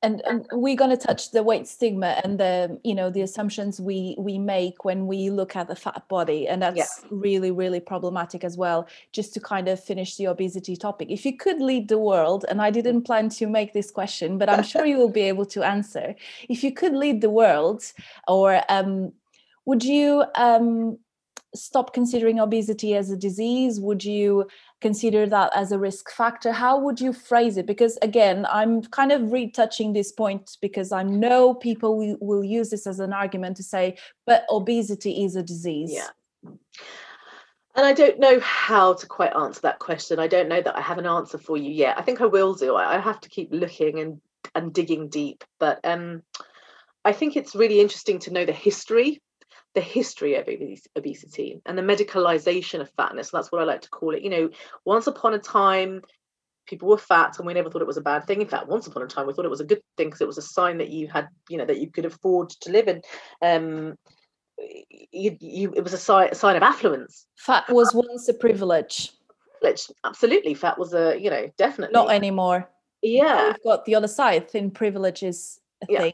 [0.02, 3.80] and, and we're going to touch the weight stigma and the you know the assumptions
[3.80, 6.48] we we make when we look at the fat body.
[6.48, 7.08] And that's yeah.
[7.10, 11.10] really really problematic as well just to kind of finish the obesity topic.
[11.10, 14.48] If you could lead the world and i didn't plan to make this question but
[14.48, 16.14] i'm sure you will be able to answer.
[16.48, 17.84] If you could lead the world
[18.26, 19.12] or um,
[19.64, 20.98] would you um,
[21.54, 23.80] stop considering obesity as a disease?
[23.80, 24.48] Would you
[24.82, 29.12] consider that as a risk factor how would you phrase it because again i'm kind
[29.12, 33.62] of retouching this point because i know people will, use this as an argument to
[33.62, 36.08] say but obesity is a disease yeah
[37.74, 40.18] and I don't know how to quite answer that question.
[40.18, 41.98] I don't know that I have an answer for you yet.
[41.98, 42.76] I think I will do.
[42.76, 44.20] I have to keep looking and
[44.54, 45.44] and digging deep.
[45.58, 46.22] But um,
[47.04, 49.22] I think it's really interesting to know the history
[49.74, 50.48] the history of
[50.96, 53.30] obesity and the medicalization of fatness.
[53.30, 54.22] That's what I like to call it.
[54.22, 54.50] You know,
[54.84, 56.02] once upon a time,
[56.66, 58.40] people were fat and we never thought it was a bad thing.
[58.40, 60.26] In fact, once upon a time, we thought it was a good thing because it
[60.26, 63.02] was a sign that you had, you know, that you could afford to live in.
[63.40, 63.96] Um,
[64.58, 67.26] you, you, it was a sign, a sign of affluence.
[67.36, 69.12] Fat was once a privilege.
[69.60, 70.54] Privilege, absolutely.
[70.54, 72.68] Fat was a, you know, definitely not anymore.
[73.00, 74.50] Yeah, we've got the other side.
[74.50, 76.00] Thin privilege is a yeah.
[76.00, 76.12] thing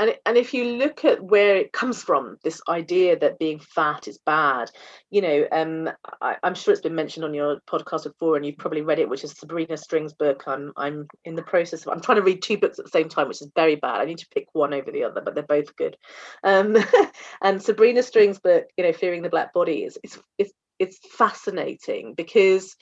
[0.00, 4.08] and and if you look at where it comes from this idea that being fat
[4.08, 4.70] is bad
[5.10, 5.90] you know um
[6.20, 9.08] I, am sure it's been mentioned on your podcast before and you've probably read it
[9.08, 12.42] which is sabrina strings book i'm i'm in the process of i'm trying to read
[12.42, 14.00] two books at the same time which is very bad.
[14.00, 15.96] I need to pick one over the other but they're both good.
[16.42, 16.76] Um
[17.42, 22.14] and sabrina strings book you know fearing the black body is it's it's, it's fascinating
[22.14, 22.74] because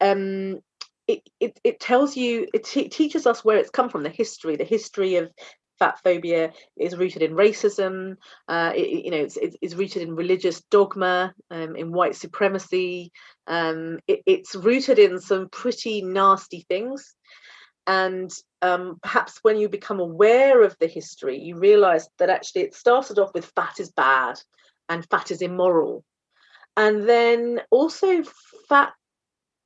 [0.00, 0.60] um
[1.08, 4.64] it, it, it tells you it teaches us where it's come from the history the
[4.64, 5.30] history of
[5.78, 8.16] fat phobia is rooted in racism.
[8.48, 13.12] Uh, it, you know, it's, it's, rooted in religious dogma, um, in white supremacy.
[13.46, 17.14] Um, it, it's rooted in some pretty nasty things.
[17.86, 22.74] And um, perhaps when you become aware of the history, you realize that actually it
[22.74, 24.38] started off with fat is bad
[24.88, 26.04] and fat is immoral.
[26.76, 28.22] And then also,
[28.68, 28.92] fat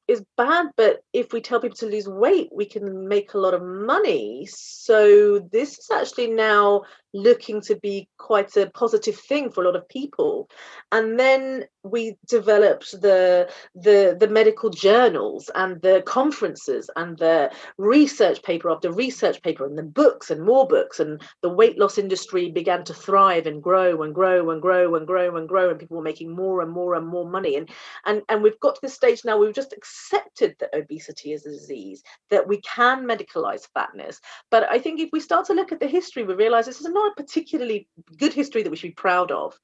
[0.09, 3.55] is bad, but if we tell people to lose weight, we can make a lot
[3.55, 4.46] of money.
[4.50, 6.82] So this is actually now
[7.14, 10.48] looking to be quite a positive thing for a lot of people.
[10.90, 18.42] And then we developed the the the medical journals and the conferences and the research
[18.42, 21.00] paper after research paper and the books and more books.
[21.00, 25.06] And the weight loss industry began to thrive and grow and grow and grow and
[25.06, 27.56] grow and grow and people were making more and more and more money.
[27.56, 27.68] And
[28.06, 31.50] and and we've got to this stage now we've just accepted that obesity is a
[31.50, 34.20] disease that we can medicalize fatness.
[34.50, 36.88] But i think if we start to look at the history we realize this is
[36.88, 37.88] not a particularly
[38.18, 39.59] good history that we should be proud of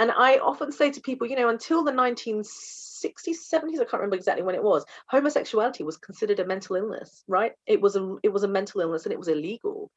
[0.00, 4.16] and I often say to people, you know, until the 1960s, 70s, I can't remember
[4.16, 7.52] exactly when it was, homosexuality was considered a mental illness, right?
[7.66, 9.90] It was a it was a mental illness and it was illegal.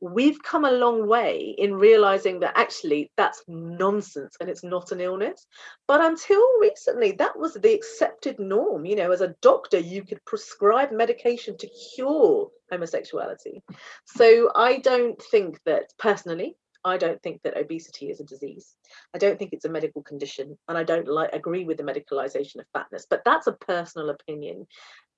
[0.00, 5.00] We've come a long way in realizing that actually that's nonsense and it's not an
[5.00, 5.46] illness
[5.86, 10.24] but until recently that was the accepted norm you know as a doctor you could
[10.24, 13.62] prescribe medication to cure homosexuality
[14.04, 18.76] so i don't think that personally I don't think that obesity is a disease.
[19.14, 22.60] I don't think it's a medical condition, and I don't like agree with the medicalization
[22.60, 23.06] of fatness.
[23.08, 24.66] But that's a personal opinion.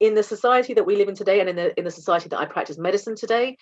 [0.01, 2.41] In the society that we live in today, and in the in the society that
[2.41, 3.57] I practice medicine today,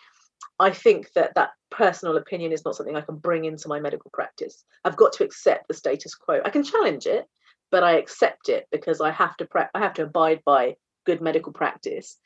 [0.59, 4.11] I think that that personal opinion is not something I can bring into my medical
[4.13, 4.65] practice.
[4.85, 6.41] I've got to accept the status quo.
[6.45, 7.27] I can challenge it,
[7.71, 10.77] but I accept it because I have to pra- I have to abide by
[11.07, 12.19] good medical practice.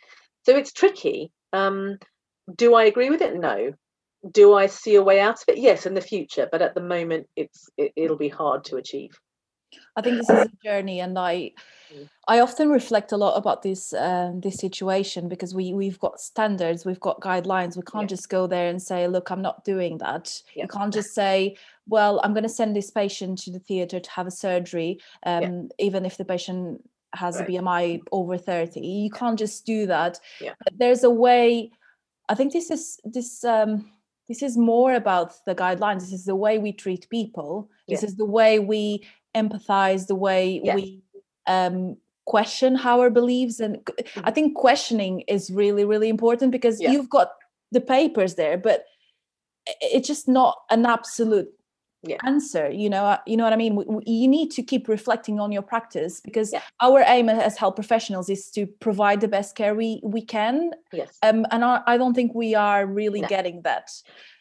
[0.44, 1.30] So it's tricky.
[1.52, 1.98] Um,
[2.56, 3.34] do I agree with it?
[3.38, 3.72] No.
[4.30, 5.58] Do I see a way out of it?
[5.58, 9.18] Yes, in the future, but at the moment, it's it, it'll be hard to achieve.
[9.96, 11.52] I think this is a journey, and I
[11.92, 12.08] mm.
[12.28, 16.84] I often reflect a lot about this um, this situation because we we've got standards,
[16.84, 17.76] we've got guidelines.
[17.76, 18.16] We can't yeah.
[18.16, 20.62] just go there and say, "Look, I'm not doing that." Yeah.
[20.62, 21.56] You can't just say,
[21.86, 25.42] "Well, I'm going to send this patient to the theater to have a surgery," um,
[25.42, 25.62] yeah.
[25.78, 26.82] even if the patient
[27.14, 27.48] has right.
[27.48, 28.80] a BMI over 30.
[28.80, 30.18] You can't just do that.
[30.40, 31.70] But there's a way.
[32.28, 33.44] I think this is this.
[33.44, 33.90] Um,
[34.28, 38.16] this is more about the guidelines this is the way we treat people this is
[38.16, 39.04] the way we
[39.34, 40.74] empathize the way yeah.
[40.74, 41.02] we
[41.46, 44.30] um, question our beliefs and i mm-hmm.
[44.30, 46.90] think questioning is really really important because yeah.
[46.92, 47.32] you've got
[47.72, 48.84] the papers there but
[49.80, 51.48] it's just not an absolute
[52.04, 52.16] yeah.
[52.24, 53.76] answer you know uh, you know what i mean
[54.06, 56.62] you need to keep reflecting on your practice because yeah.
[56.80, 61.16] our aim as health professionals is to provide the best care we we can yes
[61.22, 63.28] um and i, I don't think we are really no.
[63.28, 63.90] getting that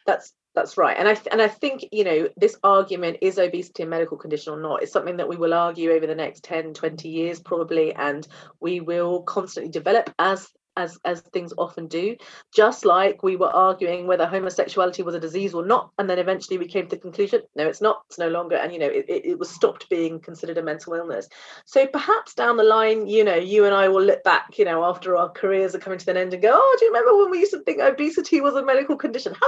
[0.06, 0.96] that's that's right.
[0.96, 4.52] And i th- and i think you know this argument is obesity a medical condition
[4.52, 7.94] or not is something that we will argue over the next 10 20 years probably
[7.94, 8.26] and
[8.60, 12.16] we will constantly develop as as as things often do.
[12.54, 16.58] Just like we were arguing whether homosexuality was a disease or not and then eventually
[16.58, 19.06] we came to the conclusion no it's not it's no longer and you know it,
[19.08, 21.28] it, was stopped being considered a mental illness.
[21.64, 24.84] So perhaps down the line you know you and i will look back you know
[24.84, 27.30] after our careers are coming to an end and go oh do you remember when
[27.30, 29.34] we used to think obesity was a medical condition?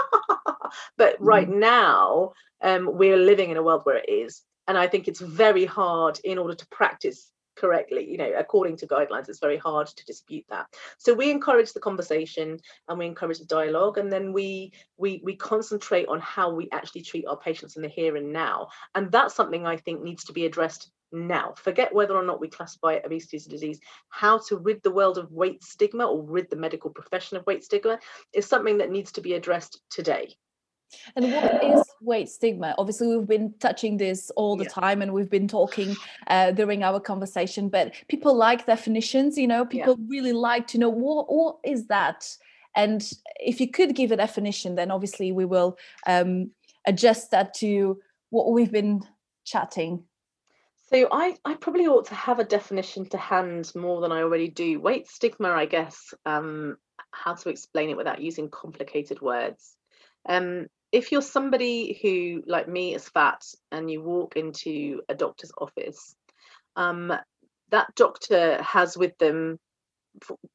[0.96, 1.58] But right mm.
[1.58, 5.64] now um, we're living in a world where it is and i think it's very
[5.64, 10.04] hard in order to practice correctly you know according to guidelines it's very hard to
[10.04, 10.66] dispute that.
[10.98, 15.36] So we encourage the conversation and we encourage the dialogue and then we we we
[15.36, 18.68] concentrate on how we actually treat our patients in the here and now.
[18.94, 21.54] And that's something i think needs to be addressed now.
[21.56, 23.80] Forget whether or not we classify obesity as a disease.
[24.08, 27.64] How to rid the world of weight stigma or rid the medical profession of weight
[27.64, 27.98] stigma
[28.32, 30.34] is something that needs to be addressed today
[31.16, 32.74] and what is weight stigma?
[32.78, 34.70] Obviously, we've been touching this all the yeah.
[34.70, 35.96] time and we've been talking
[36.28, 40.06] uh, during our conversation, but people like definitions, you know, people yeah.
[40.08, 42.28] really like to know what, what is that?
[42.76, 43.08] And
[43.40, 46.50] if you could give a definition, then obviously we will um,
[46.86, 49.02] adjust that to what we've been
[49.44, 50.04] chatting.
[50.92, 54.48] So I, I probably ought to have a definition to hand more than I already
[54.48, 54.80] do.
[54.80, 56.76] Weight stigma, I guess, um,
[57.10, 59.76] how to explain it without using complicated words.
[60.28, 65.50] Um, if you're somebody who, like me, is fat and you walk into a doctor's
[65.58, 66.14] office,
[66.76, 67.12] um,
[67.70, 69.58] that doctor has with them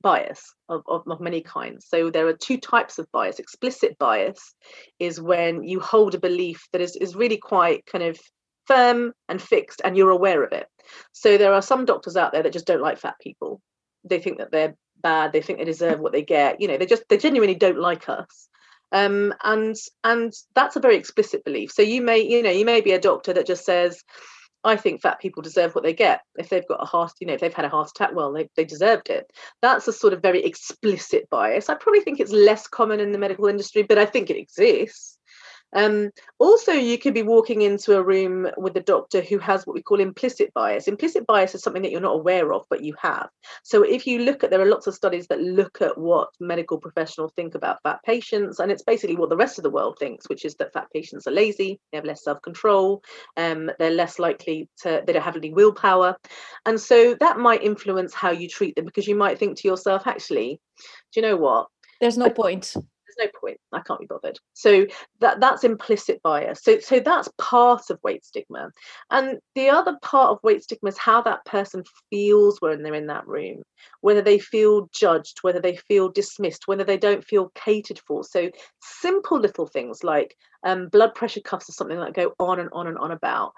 [0.02, 1.88] bias of, of, of, many kinds.
[1.90, 3.40] So there are two types of bias.
[3.40, 4.56] Explicit bias
[4.98, 8.18] is when you hold a belief that is, is really quite kind of
[8.66, 10.68] firm and fixed and you're aware of it.
[11.12, 13.60] So there are some doctors out there that just don't like fat people.
[14.06, 16.62] They think that they're bad, they think they deserve what they get.
[16.62, 18.48] You know, they just they genuinely don't like us
[18.92, 22.82] um, and and that's a very explicit belief so you may you know you may
[22.82, 24.04] be a doctor that just says
[24.64, 26.22] I think fat people deserve what they get.
[26.38, 28.50] If they've got a heart, you know, if they've had a heart attack, well, they,
[28.56, 29.26] they deserved it.
[29.62, 31.70] That's a sort of very explicit bias.
[31.70, 35.18] I probably think it's less common in the medical industry, but I think it exists.
[35.74, 36.10] Um,
[36.40, 39.84] also, you could be walking into a room with a doctor who has what we
[39.84, 40.88] call implicit bias.
[40.88, 43.30] Implicit bias is something that you're not aware of, but you have.
[43.64, 46.78] So, if you look at, there are lots of studies that look at what medical
[46.78, 50.28] professionals think about fat patients, and it's basically what the rest of the world thinks,
[50.28, 53.04] which is that fat patients are lazy, they have less self control,
[53.38, 56.16] um, they're less likely to, they don't have any willpower.
[56.66, 60.08] And so that might influence how you treat them because you might think to yourself,
[60.08, 60.60] actually,
[61.14, 61.68] do you know what?
[62.02, 62.76] There's no point
[63.20, 63.58] no point.
[63.72, 64.40] I can't be bothered.
[64.54, 64.88] So
[65.20, 66.62] that that's implicit bias.
[66.64, 68.72] So so that's part of weight stigma.
[69.12, 73.08] And the other part of weight stigma is how that person feels when they're in
[73.08, 73.64] that room
[74.02, 78.24] whether they feel judged whether they feel dismissed whether they don't feel catered for.
[78.24, 78.50] So
[78.82, 82.88] simple little things like um, blood pressure cuffs are something that go on and on
[82.88, 83.54] and on about.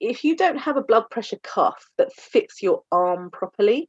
[0.00, 3.88] If you don't have a blood pressure cuff that fits your arm properly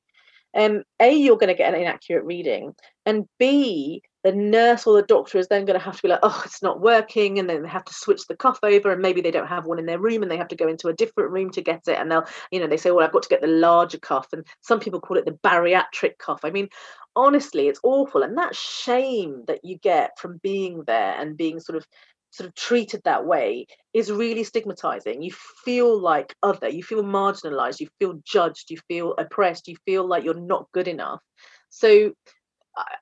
[0.56, 2.74] um, a you're going to get an inaccurate reading
[3.06, 6.20] and b the nurse or the doctor is then going to have to be like
[6.24, 9.22] oh it's not working and then they have to switch the cuff over and maybe
[9.22, 11.30] they don't have one in their room and they have to go into a different
[11.30, 13.40] room to get it and they'll you know they say well i've got to get
[13.40, 16.40] the larger cuff and some people call it the bariatric cuff.
[16.44, 16.70] I mean
[17.16, 21.78] honestly it's awful and that shame that you get from being there and being sort
[21.78, 21.86] of
[22.32, 25.22] sort of treated that way is really stigmatizing.
[25.22, 25.32] You
[25.64, 30.24] feel like other you feel marginalized you feel judged you feel oppressed you feel like
[30.24, 31.22] you're not good enough.
[31.70, 32.12] So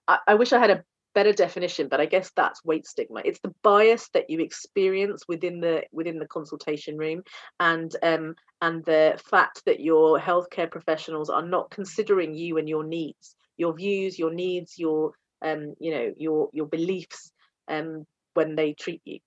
[0.07, 0.84] I, I wish i had a
[1.14, 3.22] better definition but i guess that's weight stigma.
[3.24, 7.24] It's the bias that you experience within the within the consultation room
[7.59, 12.84] and um and the fact that your healthcare professionals are not considering you and your
[12.84, 15.11] needs your views your needs your
[15.41, 17.32] um you know your your beliefs
[17.68, 19.20] um when they treat you.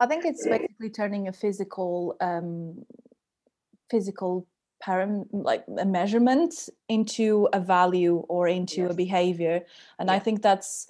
[0.00, 2.84] I think it's basically turning a physical um
[3.90, 4.46] physical
[4.84, 8.90] param like a measurement into a value or into yes.
[8.90, 9.62] a behavior.
[9.98, 10.88] And i think that's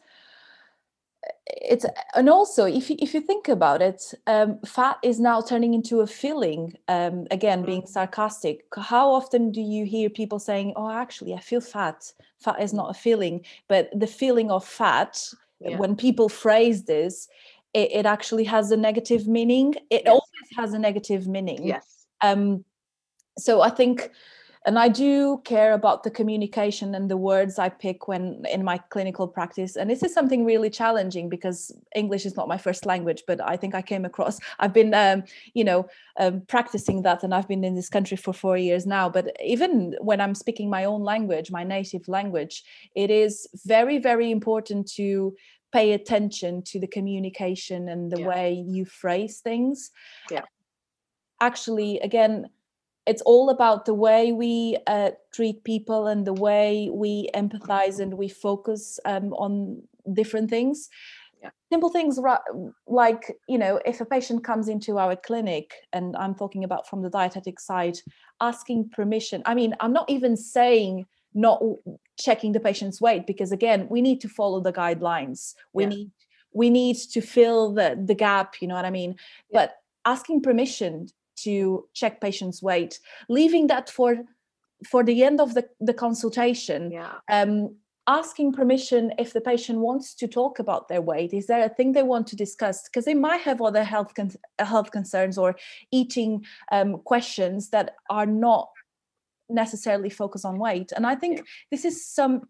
[1.46, 5.74] it's and also if you, if you think about it um, fat is now turning
[5.74, 7.90] into a feeling um, again being mm-hmm.
[7.90, 12.72] sarcastic how often do you hear people saying oh actually i feel fat fat is
[12.72, 15.22] not a feeling but the feeling of fat
[15.60, 15.76] yeah.
[15.78, 17.28] when people phrase this
[17.74, 20.08] it, it, actually has a negative meaning it yes.
[20.08, 22.64] always has a negative meaning yes um
[23.38, 24.10] so i think
[24.66, 28.78] and i do care about the communication and the words i pick when in my
[28.90, 29.76] clinical practice.
[29.76, 33.56] And this is something really challenging because english is not my first language but i
[33.56, 35.22] think i came across i've been um,
[35.54, 35.86] you know
[36.18, 39.08] um, practicing that and i've been in this country for four years now.
[39.08, 44.30] But even when i'm speaking my own language my native language it is very very
[44.30, 45.34] important to
[45.72, 48.26] pay attention to the communication and the yeah.
[48.26, 49.90] way you phrase things.
[50.30, 50.42] Yeah.
[51.40, 52.48] Actually again
[53.08, 58.14] it's all about the way we uh, treat people and the way we empathize and
[58.14, 59.82] we focus um, on
[60.12, 60.88] different things
[61.42, 61.50] yeah.
[61.70, 62.18] simple things
[62.86, 67.02] like you know if a patient comes into our clinic and i'm talking about from
[67.02, 67.98] the dietetic side
[68.40, 71.04] asking permission i mean i'm not even saying
[71.34, 71.62] not
[72.18, 75.90] checking the patient's weight because again we need to follow the guidelines we yeah.
[75.90, 76.10] need
[76.52, 79.14] we need to fill the the gap you know what i mean
[79.50, 79.60] yeah.
[79.60, 81.06] but asking permission
[81.42, 84.16] to check patients' weight, leaving that for
[84.86, 86.92] for the end of the, the consultation.
[86.92, 87.14] Yeah.
[87.28, 87.74] Um,
[88.08, 91.92] asking permission if the patient wants to talk about their weight is there a thing
[91.92, 95.54] they want to discuss because they might have other health con- health concerns or
[95.92, 98.70] eating um, questions that are not
[99.50, 101.42] necessarily focused on weight and i think yeah.
[101.70, 102.48] this is some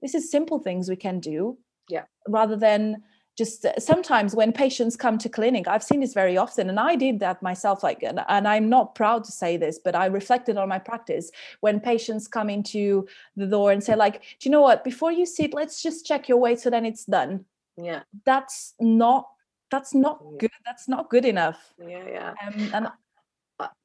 [0.00, 3.02] this is simple things we can do yeah rather than
[3.36, 6.94] just uh, sometimes when patients come to clinic i've seen this very often and i
[6.96, 10.56] did that myself like and, and, i'm not proud to say this but i reflected
[10.56, 11.30] on my practice.
[11.60, 13.06] When patients come into
[13.36, 14.84] the door and say like do you know what?
[14.84, 17.44] Before you sit let's just check your weight so then it's done.
[17.76, 18.02] Yeah.
[18.24, 19.28] That's not
[19.70, 21.58] that's not good that's not good enough.
[21.78, 22.34] Yeah yeah.
[22.46, 22.88] Um, and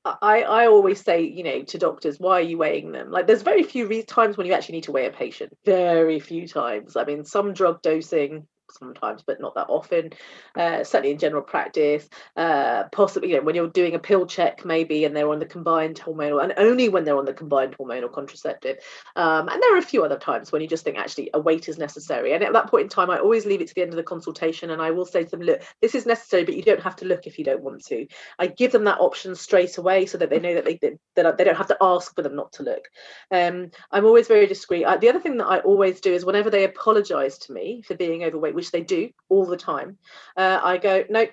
[0.05, 3.11] I, I always say, you know, to doctors, why are you weighing them?
[3.11, 5.51] Like, there's very few re- times when you actually need to weigh a patient.
[5.65, 6.95] Very few times.
[6.95, 10.11] I mean, some drug dosing, sometimes, but not that often.
[10.55, 14.65] Uh, certainly in general practice, uh, possibly you know when you're doing a pill check
[14.65, 18.11] maybe, and they're on the combined hormonal, and only when they're on the combined hormonal
[18.11, 18.77] contraceptive.
[19.15, 21.69] Um, and there are a few other times when you just think actually a weight
[21.69, 22.33] is necessary.
[22.33, 24.03] And at that point in time, I always leave it to the end of the
[24.03, 26.95] consultation, and I will say to them, look, this is necessary, but you don't have
[26.97, 28.07] to look if you don't want to.
[28.39, 30.79] I give them that option straight away so that they know that they
[31.15, 32.89] that they don't have to ask for them not to look.
[33.31, 34.85] Um, I'm always very discreet.
[34.85, 37.95] I, the other thing that I always do is whenever they apologise to me for
[37.95, 39.97] being overweight, which they do all the time,
[40.37, 41.27] uh, I go, no,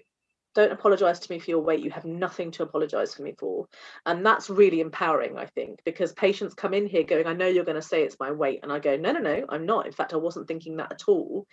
[0.54, 1.82] don't apologize to me for your weight.
[1.82, 3.66] You have nothing to apologize for me for.
[4.06, 7.64] And that's really empowering i think because patients come in here going i know you're
[7.64, 8.60] going to say it's my weight.
[8.62, 9.86] And i go no no no i'm not.
[9.86, 11.46] In fact i wasn't thinking that at all.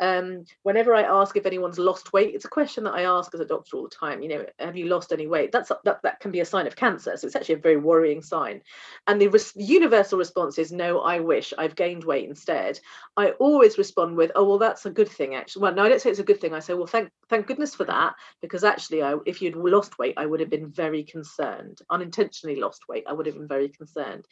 [0.00, 3.40] Um, whenever i ask if anyone's lost weight it's a question that i ask as
[3.40, 5.52] a doctor all the time you know have you lost any weight?
[5.52, 7.16] That's that, that can be a sign of cancer.
[7.16, 8.62] So it's actually a very worrying sign.
[9.06, 12.80] And the res- universal response is no i wish i've gained weight instead.
[13.16, 16.00] I always respond with oh well that's a good thing actually well no i don't
[16.00, 16.54] say it's a good thing.
[16.54, 18.14] I say well thank thank goodness for that
[18.46, 21.78] because actually I, if you'd lost weight i would have been very concerned.
[21.90, 24.24] Unintentionally lost weight i would have been very concerned.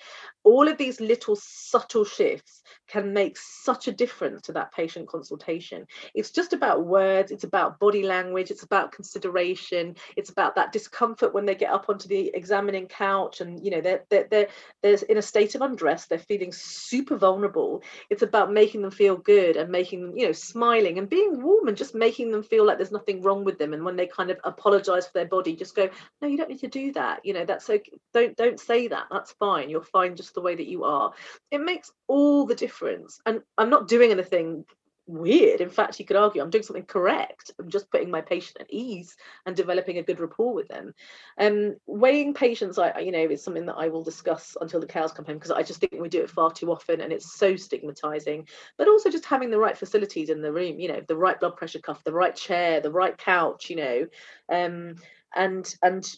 [0.44, 5.86] All of these little subtle shifts can make such a difference to that patient consultation.
[6.14, 11.34] It's just about words it's about body language it's about consideration it's about that discomfort
[11.34, 14.48] when they get up onto the examining couch and you know they're, they're, they're,
[14.82, 17.82] they're in a state of undress they're feeling super vulnerable.
[18.10, 21.68] It's about making them feel good and making them you know smiling and being warm
[21.68, 23.72] and just making them feel like there's nothing wrong with them.
[23.72, 25.88] And when they they kind of apologize for their body just go
[26.20, 27.20] no you don't need to do that.
[27.24, 29.06] You know that's okay don't don't say that.
[29.10, 29.70] That's fine.
[29.70, 31.12] You're fine just the way that you are.
[31.50, 33.20] It makes all the difference.
[33.26, 34.64] And i'm not doing anything
[35.06, 35.60] weird.
[35.60, 37.50] In fact, you could argue I'm doing something correct.
[37.58, 40.94] I'm just putting my patient at ease and developing a good rapport with them.
[41.38, 45.12] Um, weighing patients, I you know, is something that I will discuss until the cows
[45.12, 47.56] come home because I just think we do it far too often and it's so
[47.56, 48.48] stigmatizing.
[48.78, 51.56] But also just having the right facilities in the room, you know, the right blood
[51.56, 54.06] pressure cuff, the right chair, the right couch, you know,
[54.50, 54.96] um,
[55.36, 56.08] and and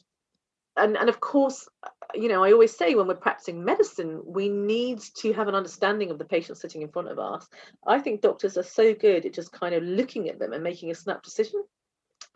[0.76, 4.48] and and of course uh, you know i always say when we're practicing medicine we
[4.48, 7.46] need to have an understanding of the patient sitting in front of us.
[7.86, 10.90] I think doctors are so good at just kind of looking at them and making
[10.90, 11.64] a snap decision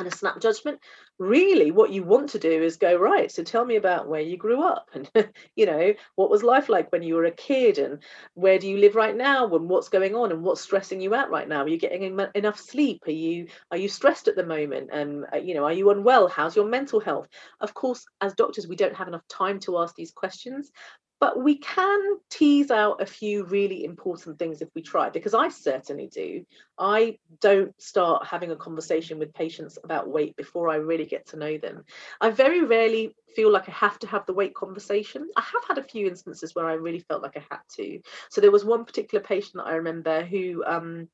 [0.01, 0.81] and a snap judgment.
[1.19, 4.37] Really what you want to do is go right so tell me about where you
[4.37, 5.11] grew up and
[5.55, 8.03] you know what was life like when you were a kid and
[8.35, 11.31] where do you live right now and what's going on and what's stressing you out
[11.31, 11.63] right now?
[11.63, 13.03] Are you getting enough sleep?
[13.07, 14.91] Are you are you stressed at the moment?
[14.93, 16.29] And uh, you know are you unwell?
[16.29, 17.29] How's your mental health?
[17.61, 20.73] Of course as doctors we don't have enough time to ask these questions
[21.21, 22.01] but we can
[22.31, 26.45] tease out a few really important things if we try because i certainly do.
[26.79, 31.37] I don't start having a conversation with patients about weight before i really get to
[31.37, 31.85] know them.
[32.21, 35.29] I very rarely feel like i have to have the weight conversation.
[35.37, 38.01] I have had a few instances where i really felt like i had to.
[38.31, 41.09] So there was one particular patient that i remember who um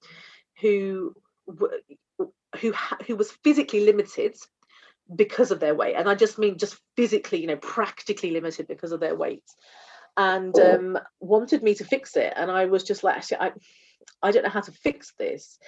[0.61, 1.15] who
[2.61, 2.73] who
[3.07, 4.37] who was physically limited
[5.15, 5.97] because of their weight.
[5.97, 9.45] And i just mean just physically you know practically limited because of their weight
[10.17, 12.33] and um, wanted me to fix it.
[12.37, 13.53] And I was just like, actually, I,
[14.23, 15.59] I don't know how to fix this.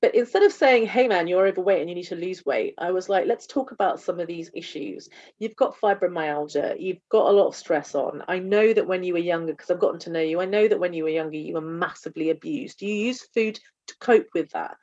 [0.00, 2.92] But instead of saying, hey man, you're overweight and you need to lose weight, I
[2.92, 5.08] was like, let's talk about some of these issues.
[5.40, 8.22] You've got fibromyalgia, you've got a lot of stress on.
[8.28, 10.68] I know that when you were younger, because I've gotten to know you, I know
[10.68, 12.80] that when you were younger, you were massively abused.
[12.80, 14.76] You use food to cope with that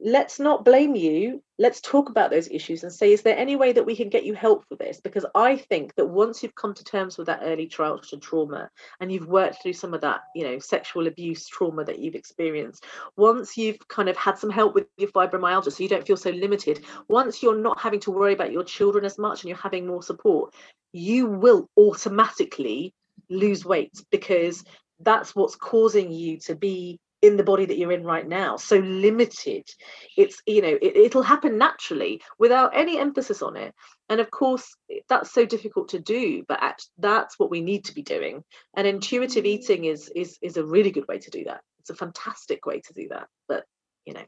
[0.00, 1.42] let's not blame you.
[1.58, 4.24] Let's talk about those issues and say is there any way that we can get
[4.24, 5.00] you help for this?
[5.00, 8.70] Because i think that once you've come to terms with that early childhood trauma
[9.00, 12.84] and you've worked through some of that you know sexual abuse trauma that you've experienced
[13.16, 16.30] once you've kind of had some help with your fibromyalgia so you don't feel so
[16.30, 19.86] limited once you're not having to worry about your children as much and you're having
[19.86, 20.54] more support
[20.92, 22.92] you will automatically
[23.28, 24.64] lose weight because
[25.00, 28.56] that's what's causing you to be in the body that you're in right now.
[28.56, 29.64] So limited.
[30.16, 33.74] It's you know it, will happen naturally without any emphasis on it.
[34.08, 34.76] And of course
[35.08, 36.60] that's so difficult to do but
[36.98, 38.44] that's what we need to be doing.
[38.76, 41.62] And intuitive eating is is is a really good way to do that.
[41.80, 43.64] It's a fantastic way to do that but
[44.04, 44.24] you know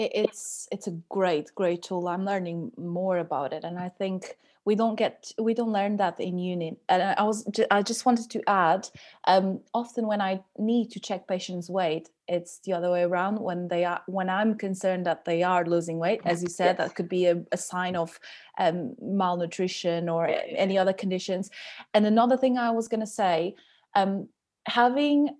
[0.00, 2.08] it's it's a great great tool.
[2.08, 6.20] I'm learning more about it and i think we don't get we don't learn that
[6.20, 8.88] in uni and i was i just wanted to add
[9.26, 13.68] um, often when i need to check patients weight it's the other way around when
[13.68, 16.88] they are when i'm concerned that they are losing weight as you said yes.
[16.88, 18.20] that could be a, a sign of
[18.58, 21.50] um, malnutrition or any other conditions.
[21.94, 23.54] And another thing i was going to say
[23.94, 24.28] um,
[24.66, 25.30] having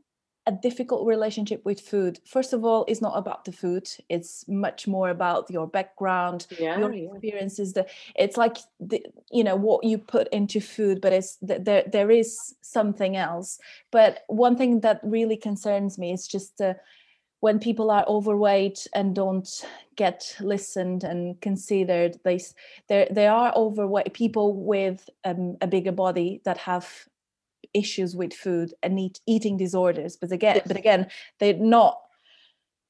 [0.50, 2.18] a difficult relationship with food.
[2.26, 3.88] First of all it's not about the food.
[4.08, 7.72] It's much more about your background yeah, your experiences.
[7.72, 7.86] The
[8.16, 12.54] it's like the you know what you put into food but it's there there is
[12.62, 13.58] something else.
[13.90, 16.74] But one thing that really concerns me is just uh,
[17.40, 19.64] when people are overweight and don't
[19.96, 22.40] get listened and considered they
[22.88, 26.86] there there are overweight people with um, a bigger body that have
[27.74, 30.66] issues with food and eat, eating disorders but again yes.
[30.66, 31.06] but again
[31.38, 32.00] they're not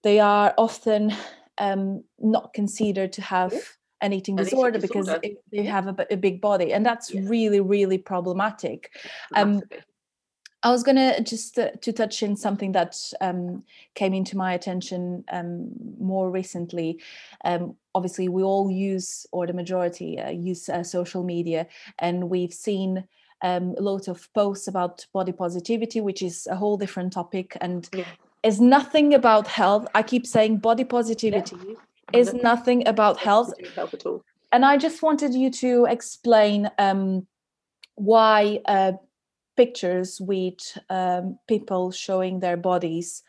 [0.02, 1.12] they are often
[1.58, 3.52] um, not considered to have
[4.00, 5.14] an eating an disorder, eating because
[5.52, 8.90] they have a, a, big body and that's really really problematic.
[9.36, 9.62] Um,
[10.62, 13.62] I was gonna just uh, to touch in something that um,
[13.94, 17.00] came into my attention um, more recently.
[17.44, 21.66] Um, obviously, we all use, or the majority uh, use uh, social media,
[21.98, 23.04] and we've seen
[23.42, 27.88] um, a lot of posts about body positivity, which is a whole different topic and
[27.94, 28.04] yeah.
[28.42, 29.86] is nothing about health.
[29.94, 31.74] I keep saying body positivity yeah.
[32.12, 33.52] is nothing about health.
[33.74, 34.22] health at all.
[34.52, 37.26] And I just wanted you to explain um,
[37.94, 38.92] why uh,
[39.56, 43.22] pictures with um, people showing their bodies,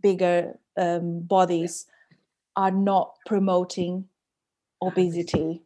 [0.00, 2.16] bigger um, bodies, yeah.
[2.64, 4.06] are not promoting
[4.80, 5.62] obesity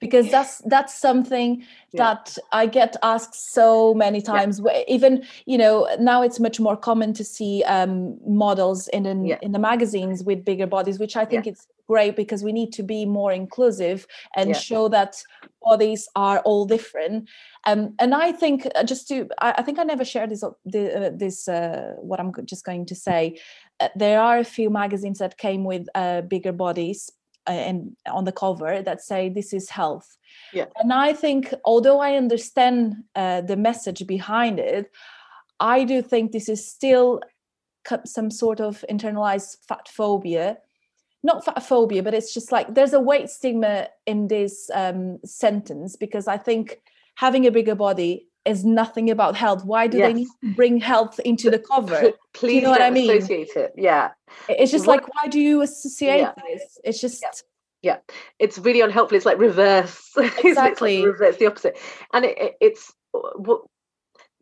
[0.00, 1.62] because that's that's something
[1.92, 2.04] yeah.
[2.04, 4.82] that i get asked so many times yeah.
[4.88, 9.38] even you know now it's much more common to see um, models in in, yeah.
[9.42, 12.82] in the magazines with bigger bodies which i think it's great because we need to
[12.82, 15.22] be more inclusive and show that
[15.62, 17.28] bodies are all different
[17.66, 20.50] um, and i think uh, just to i, I think i never shared this uh,
[20.64, 23.38] this uh, what i'm just going to say
[23.80, 27.10] uh, there are a few magazines that came with uh, bigger bodies
[27.46, 30.16] and on the cover that say this is health.
[30.52, 30.66] Yeah.
[30.76, 34.90] And i think although i understand uh, the message behind it
[35.60, 37.20] i do think this is still
[38.04, 40.58] some sort of internalized fat phobia.
[41.22, 45.96] Not fat phobia but it's just like there's a weight stigma in this um, sentence
[45.96, 46.80] because i think
[47.16, 49.64] having a bigger body is nothing about health.
[49.64, 50.08] Why do yes.
[50.08, 52.12] they need to bring health into the cover?
[52.32, 53.10] Please you know what i mean?
[53.10, 53.72] Associate it.
[53.76, 54.10] Yeah.
[54.48, 56.32] It's just what, like why do you associate yeah.
[56.48, 56.78] this?
[56.84, 57.22] It's just
[57.82, 57.96] yeah.
[58.08, 58.14] yeah.
[58.38, 59.16] it's really unhelpful.
[59.16, 60.12] It's like reverse.
[60.16, 61.78] Exactly it's, like reverse, the opposite.
[62.12, 63.62] And it, it, it's uh, what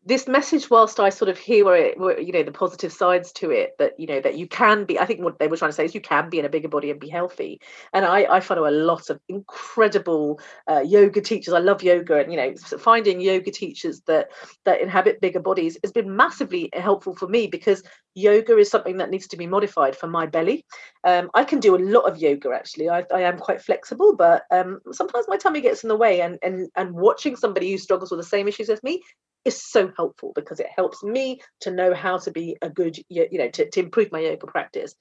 [0.07, 3.33] this message whilst i sort of hear where it where, you know the positive sides
[3.33, 5.71] to it that you know that you can be i think what they were trying
[5.71, 7.61] to say is you can be in a bigger body and be healthy.
[7.93, 10.41] And i i follow a lot of incredible
[10.71, 11.55] uh, yoga teachers.
[11.55, 14.29] I love yoga and you know finding yoga teachers that
[14.65, 17.83] that inhabit bigger bodies has been massively helpful for me because
[18.15, 20.65] yoga is something that needs to be modified for my belly.
[21.05, 22.89] Um, i can do a lot of yoga actually.
[22.91, 26.39] I, I am quite flexible but um, sometimes my tummy gets in the way and
[26.43, 29.03] and and watching somebody who struggles with the same issues as me
[29.45, 33.39] is so helpful because it helps me to know how to be a good you
[33.39, 34.95] know to, to improve my yoga practice.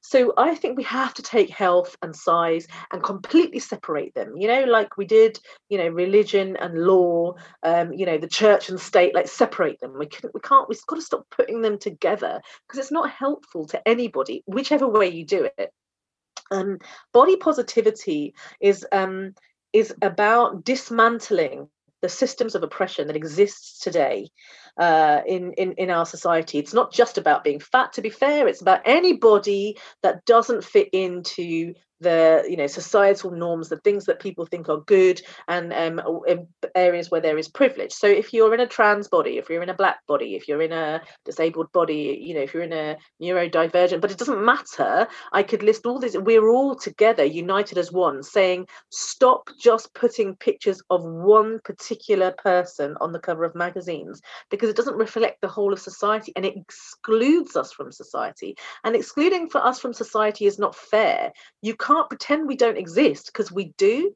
[0.00, 4.48] So i think we have to take health and size and completely separate them you
[4.48, 8.80] know like we did you know religion and law um, you know the church and
[8.80, 9.98] state like separate them.
[9.98, 13.66] We can we can't we've got to stop putting them together because it's not helpful
[13.66, 15.72] to anybody whichever way you do it.
[16.50, 16.78] Um,
[17.12, 19.34] body positivity is um,
[19.72, 21.68] is about dismantling
[22.06, 24.28] the systems of oppression that exists today
[24.78, 26.56] uh, in, in in our society.
[26.56, 27.94] It's not just about being fat.
[27.94, 33.68] To be fair, it's about anybody that doesn't fit into the you know societal norms
[33.68, 36.00] the things that people think are good and um,
[36.74, 37.92] areas where there is privilege.
[37.92, 40.62] So if you're in a trans body if you're in a black body if you're
[40.62, 45.08] in a disabled body you know if you're in a neurodivergent but it doesn't matter
[45.32, 50.36] i could list all these we're all together united as one saying stop just putting
[50.36, 54.20] pictures of one particular person on the cover of magazines
[54.50, 58.56] because it doesn't reflect the whole of society and it excludes us from society.
[58.84, 61.32] And excluding for us from society is not fair.
[61.62, 64.14] You can't pretend we don't exist because we do.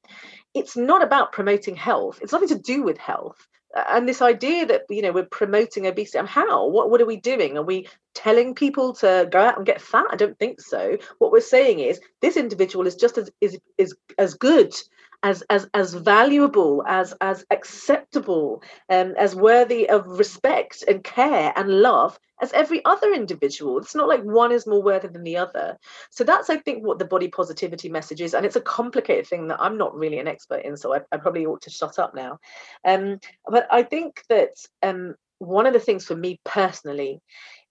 [0.55, 2.19] It's not about promoting health.
[2.23, 3.47] It's nothing to do with health.
[3.75, 6.67] And this idea that you know we're promoting obesity, how?
[6.67, 7.57] What what are we doing?
[7.57, 10.07] Are we telling people to go out and get fat?
[10.11, 10.99] I don't think so.
[11.19, 14.75] What we're saying is this individual is just as is is as good
[15.23, 21.69] as as as valuable as as acceptable um, as worthy of respect and care and
[21.69, 23.79] love as every other individual.
[23.79, 25.79] It's not like one is more worthy than the other.
[26.11, 29.49] So that's i think what the body positivity message is and it's a complicated thing
[29.49, 32.15] that i'm not really an expert in so i, I probably ought to shut up
[32.15, 32.39] now.
[32.85, 37.21] Um, but i think that um, one of the things for me personally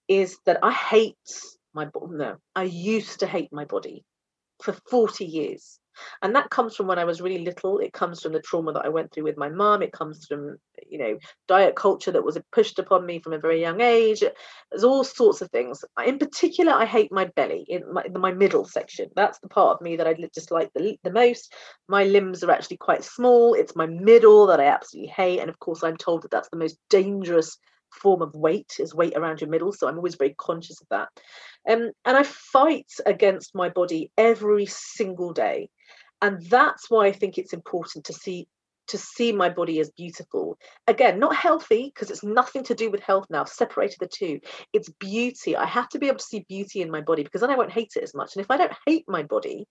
[0.07, 1.15] is that i hate
[1.73, 4.03] my no i used to hate my body
[4.61, 5.79] for 40 years
[6.21, 7.79] and that comes from when i was really little.
[7.79, 9.81] It comes from the trauma that i went through with my mom.
[9.81, 13.61] It comes from you know diet culture that was pushed upon me from a very
[13.61, 14.23] young age.
[14.71, 15.83] There's all sorts of things.
[16.05, 19.09] In particular i hate my belly in my, my middle section.
[19.15, 21.53] That's the part of me that i just like the, the most.
[21.87, 23.53] My limbs are actually quite small.
[23.53, 25.39] It's my middle that i absolutely hate.
[25.39, 27.57] And of course i'm told that that's the most dangerous
[27.91, 29.73] form of weight is weight around your middle.
[29.73, 31.09] So i'm always very conscious of that.
[31.69, 35.69] Um, and i fight against my body every single day
[36.21, 38.47] and that's why i think it's important to see
[38.87, 40.57] to see my body as beautiful
[40.87, 44.39] again not healthy because it's nothing to do with health now I've separated the two
[44.73, 47.51] it's beauty i have to be able to see beauty in my body because then
[47.51, 49.67] i won't hate it as much and if i don't hate my body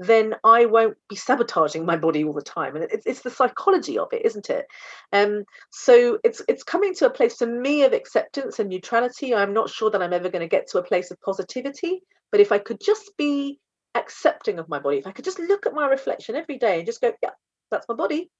[0.00, 2.76] then I won't be sabotaging my body all the time.
[2.76, 4.66] And it's, it's the psychology of it, isn't it?
[5.12, 9.34] Um, so it's it's coming to a place for me of acceptance and neutrality.
[9.34, 12.40] I'm not sure that I'm ever going to get to a place of positivity, but
[12.40, 13.58] if I could just be
[13.98, 14.98] accepting of my body.
[14.98, 17.30] If I could just look at my reflection every day and just go, yeah,
[17.70, 18.30] that's my body.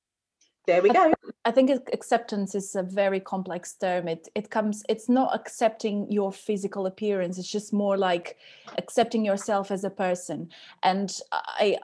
[0.67, 1.15] There we go.
[1.47, 4.07] I think acceptance is a very complex term.
[4.07, 4.83] It it comes.
[4.87, 7.39] It's not accepting your physical appearance.
[7.39, 8.37] It's just more like
[8.77, 10.51] accepting yourself as a person.
[10.83, 11.79] And I,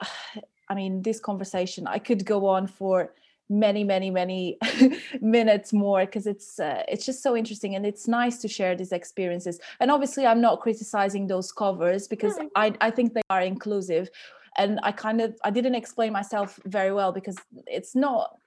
[0.69, 3.11] I mean, this conversation I could go on for
[3.49, 4.57] many many many
[5.21, 8.91] minutes more because it's uh, it's just so interesting and it's nice to share these
[8.91, 12.47] experiences and obviously i'm not criticizing those covers because mm.
[12.55, 14.09] i i think they are inclusive
[14.57, 17.37] and i kind of i didn't explain myself very well because
[17.67, 18.37] it's not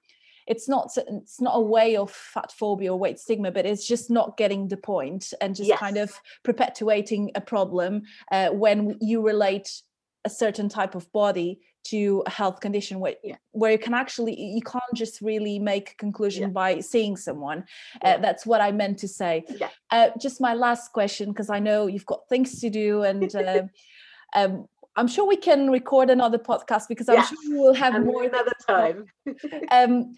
[0.49, 4.11] it's not it's not a way of fat phobia or weight stigma but it's just
[4.11, 5.79] not getting the point and just yes.
[5.79, 6.11] kind of
[6.43, 9.83] perpetuating a problem uh, when you relate
[10.25, 11.61] a certain type of body
[11.91, 13.37] to a health condition where, yeah.
[13.53, 16.49] where you can actually you can't just really make a conclusion yeah.
[16.49, 17.65] by seeing someone
[18.03, 19.45] uh, that's what i meant to say
[19.91, 23.63] uh, just my last question because i know you've got things to do and uh,
[24.35, 24.67] um,
[24.97, 28.25] I'm sure we can record another podcast because I'm sure we will have and more
[28.25, 29.07] another time.
[29.71, 30.13] um,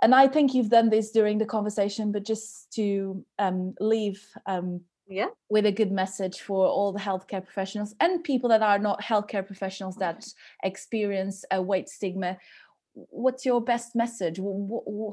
[0.00, 4.82] and I think you've done this during the conversation, but just to um, leave um,
[5.10, 5.26] yeah.
[5.50, 9.44] with a good message for all the healthcare professionals and people that are not healthcare
[9.44, 10.24] professionals that
[10.62, 12.38] experience a weight stigma.
[12.94, 14.40] What's your best message?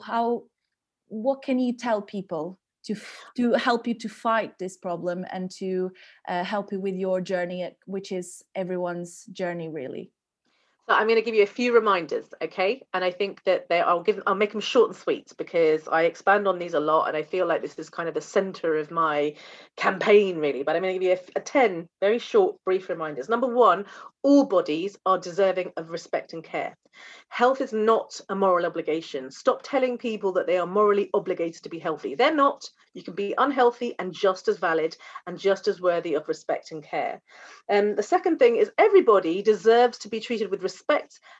[0.05, 0.43] How
[1.07, 2.95] what can you tell people to
[3.35, 5.91] to help you to fight this problem and to
[6.27, 10.11] uh, help you with your journey, which is everyone's journey, really?
[10.89, 12.81] So I'm going to give you a few reminders, okay?
[12.93, 16.03] And I think that they, I'll give, I'll make them short and sweet because I
[16.03, 18.77] expand on these a lot, and I feel like this is kind of the center
[18.77, 19.35] of my
[19.75, 20.63] campaign, really.
[20.63, 23.27] But I'm going to give you a, a ten very short, brief reminders.
[23.27, 23.83] Number one,
[24.23, 26.77] all bodies are deserving of respect and care.
[27.29, 29.29] Health is not a moral obligation.
[29.29, 32.15] Stop telling people that they are morally obligated to be healthy.
[32.15, 32.67] They're not.
[32.93, 36.81] You can be unhealthy and just as valid and just as worthy of respect and
[36.81, 37.21] care.
[37.69, 40.76] Um, the second thing is everybody deserves to be treated with respect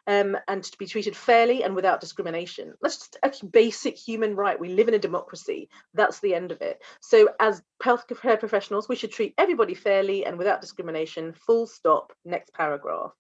[0.07, 2.73] um, and to be treated fairly and without discrimination.
[2.81, 4.59] That's just a basic human right.
[4.59, 5.69] We live in a democracy.
[5.93, 6.81] That's the end of it.
[7.01, 11.33] So as healthcare professionals, we should treat everybody fairly and without discrimination.
[11.33, 12.13] Full stop.
[12.25, 13.11] Next paragraph.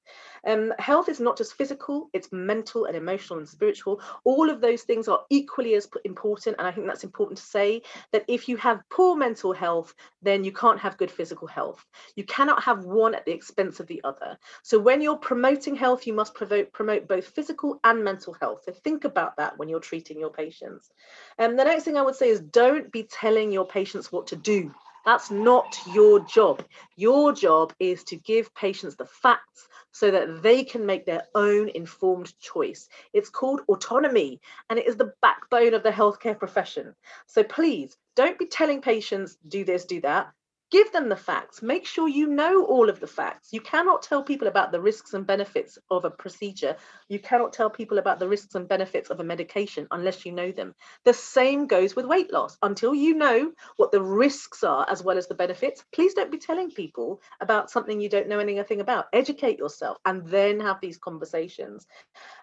[0.45, 4.01] Um, health is not just physical, it's mental and emotional and spiritual.
[4.23, 6.55] All of those things are equally as important.
[6.57, 7.81] And I think that's important to say
[8.13, 11.83] that if you have poor mental health, then you can't have good physical health.
[12.15, 14.37] You cannot have one at the expense of the other.
[14.63, 18.61] So when you're promoting health, you must promote, promote both physical and mental health.
[18.65, 20.89] So think about that when you're treating your patients.
[21.37, 24.27] And um, the next thing I would say is don't be telling your patients what
[24.27, 24.73] to do.
[25.05, 26.65] That's not your job.
[26.95, 31.69] Your job is to give patients the facts so that they can make their own
[31.69, 32.89] informed choice.
[33.13, 36.93] It's called autonomy and it is the backbone of the healthcare profession.
[37.25, 40.33] So please don't be telling patients, do this, do that
[40.71, 41.61] give them the facts.
[41.61, 43.49] Make sure you know all of the facts.
[43.51, 46.75] You cannot tell people about the risks and benefits of a procedure.
[47.07, 50.51] You cannot tell people about the risks and benefits of a medication unless you know
[50.51, 50.75] them.
[51.05, 52.57] The same goes with weight loss.
[52.61, 56.37] Until you know what the risks are as well as the benefits please don't be
[56.37, 59.05] telling people about something you don't know anything about.
[59.13, 61.87] Educate yourself and then have these conversations.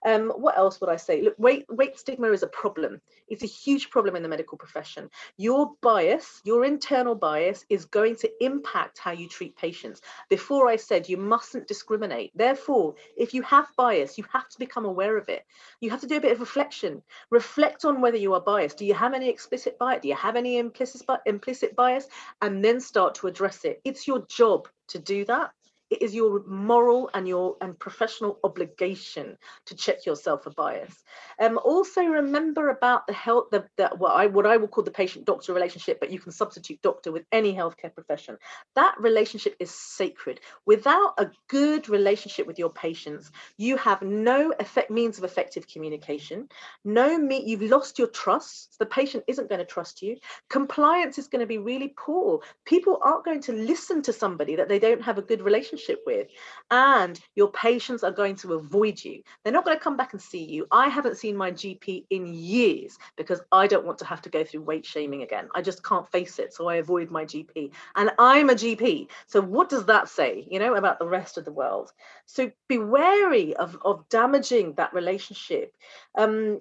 [0.06, 1.22] Um, what else would i say?
[1.22, 3.00] Look weight weight stigma is a problem.
[3.28, 5.10] It's a huge problem in the medical profession.
[5.36, 10.00] Your bias your internal bias is going going to impact how you treat patients.
[10.28, 12.32] Before I said you mustn't discriminate.
[12.34, 15.44] Therefore, if you have bias, you have to become aware of it.
[15.80, 17.02] You have to do a bit of reflection.
[17.30, 18.78] Reflect on whether you are biased.
[18.78, 20.02] Do you have any explicit bias?
[20.02, 22.06] Do you have any implicit implicit bias?
[22.40, 23.80] And then start to address it.
[23.84, 25.50] It's your job to do that
[25.90, 31.04] it is your moral and your and professional obligation to check yourself for bias.
[31.38, 34.90] Um, also remember about the health, the, the what I what I will call the
[34.90, 38.38] patient-doctor relationship, but you can substitute doctor with any healthcare profession.
[38.74, 40.40] That relationship is sacred.
[40.64, 46.48] Without a good relationship with your patients, you have no effect means of effective communication.
[46.84, 48.78] No me, you've lost your trust.
[48.78, 50.16] The patient isn't going to trust you.
[50.48, 52.40] Compliance is going to be really poor.
[52.64, 56.02] People aren't going to listen to somebody that they don't have a good relationship relationship
[56.06, 56.28] with
[56.70, 59.22] and your patients are going to avoid you.
[59.42, 60.66] They're not going to come back and see you.
[60.70, 64.44] I haven't seen my gp in years because i don't want to have to go
[64.44, 65.48] through weight shaming again.
[65.54, 69.40] I just can't face it so i avoid my gp and i'm a gp so
[69.40, 71.92] what does that say you know about the rest of the world?
[72.26, 75.74] So be wary of of damaging that relationship.
[76.16, 76.60] Um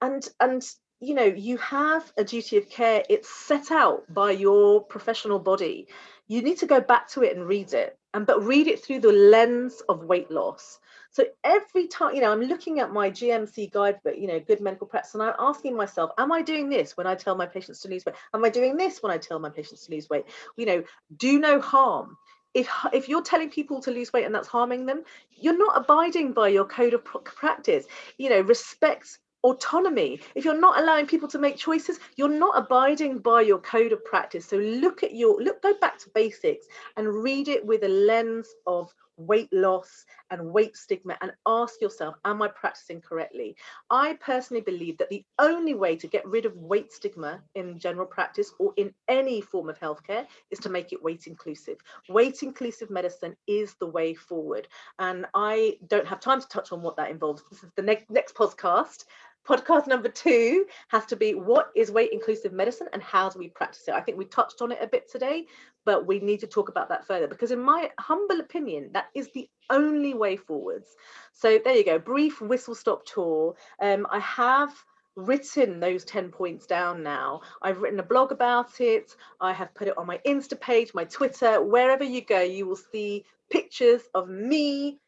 [0.00, 0.62] and and
[1.00, 3.02] you know you have a duty of care.
[3.08, 5.88] It's set out by your professional body
[6.28, 9.00] you need to go back to it and read it and but read it through
[9.00, 10.78] the lens of weight loss.
[11.10, 14.86] So every time you know i'm looking at my gmc guidebook you know good medical
[14.86, 17.88] practice and i'm asking myself am i doing this when i tell my patients to
[17.88, 18.14] lose weight?
[18.32, 20.24] Am i doing this when i tell my patients to lose weight?
[20.56, 20.82] You know
[21.16, 22.16] do no harm.
[22.54, 26.32] If if you're telling people to lose weight and that's harming them you're not abiding
[26.32, 27.86] by your code of practice.
[28.16, 30.20] You know respect autonomy.
[30.34, 34.04] If you're not allowing people to make choices, you're not abiding by your code of
[34.04, 34.46] practice.
[34.46, 36.66] So look at your look, go back to basics
[36.96, 42.14] and read it with a lens of weight loss and weight stigma and ask yourself,
[42.24, 43.56] am I practicing correctly?
[43.90, 48.06] I personally believe that the only way to get rid of weight stigma in general
[48.06, 51.76] practice or in any form of healthcare is to make it weight inclusive.
[52.08, 54.68] Weight inclusive medicine is the way forward.
[54.98, 57.42] And I don't have time to touch on what that involves.
[57.50, 59.04] This is the next next podcast
[59.46, 63.48] podcast number two has to be what is weight inclusive medicine and how do we
[63.48, 63.94] practice it?
[63.94, 65.46] I think we touched on it a bit today,
[65.84, 69.30] but we need to talk about that further because, in my humble opinion, that is
[69.32, 70.88] the only way forwards.
[71.32, 73.56] So, there you go, brief whistle stop tour.
[73.80, 74.72] Um, I have
[75.14, 77.42] written those 10 points down now.
[77.60, 79.14] I've written a blog about it.
[79.40, 82.76] I have put it on my Insta page, my Twitter, wherever you go, you will
[82.76, 84.98] see pictures of me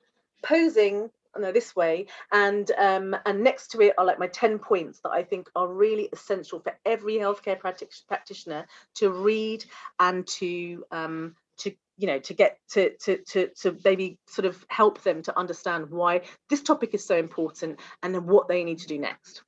[0.43, 5.01] posing no this way and um and next to it are like my 10 points
[5.01, 9.65] that i think are really essential for every healthcare practitioner to read
[10.01, 14.65] and to um to you know to get to to to to maybe sort of
[14.69, 16.21] help them to understand why
[16.51, 19.43] this topic is so important and then what they need to do next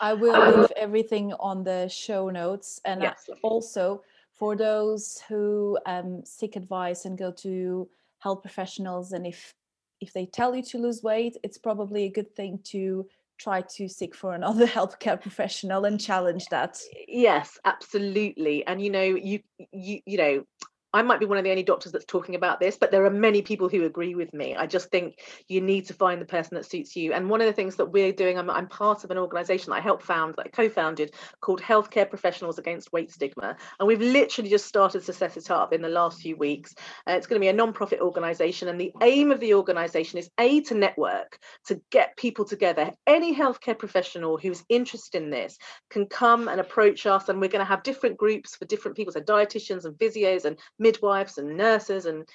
[0.00, 2.80] I will leave everything on the show notes.
[2.84, 3.28] And yes.
[3.42, 4.02] also
[4.32, 7.88] for those who um, seek advice and go to
[8.20, 9.54] health professionals, and if
[10.00, 13.06] if they tell you to lose weight, it's probably a good thing to
[13.38, 16.80] try to seek for another healthcare professional and challenge that.
[17.06, 18.66] Yes, absolutely.
[18.66, 19.40] And you know, you
[19.72, 20.44] you you know,
[20.92, 23.10] I might be one of the only doctors that's talking about this, but there are
[23.10, 24.56] many people who agree with me.
[24.56, 27.12] I just think you need to find the person that suits you.
[27.12, 29.76] And one of the things that we're doing, I'm, I'm part of an organization that
[29.76, 33.56] I helped found, that I co founded, called Healthcare Professionals Against Weight Stigma.
[33.78, 36.74] And we've literally just started to set it up in the last few weeks.
[37.06, 38.68] Uh, it's going to be a non-profit organization.
[38.68, 42.92] And the aim of the organization is A, to network, to get people together.
[43.06, 45.58] Any healthcare professional who's interested in this
[45.90, 47.28] can come and approach us.
[47.28, 50.56] And we're going to have different groups for different people, so dietitians and physios and
[50.78, 52.26] midwives and nurses and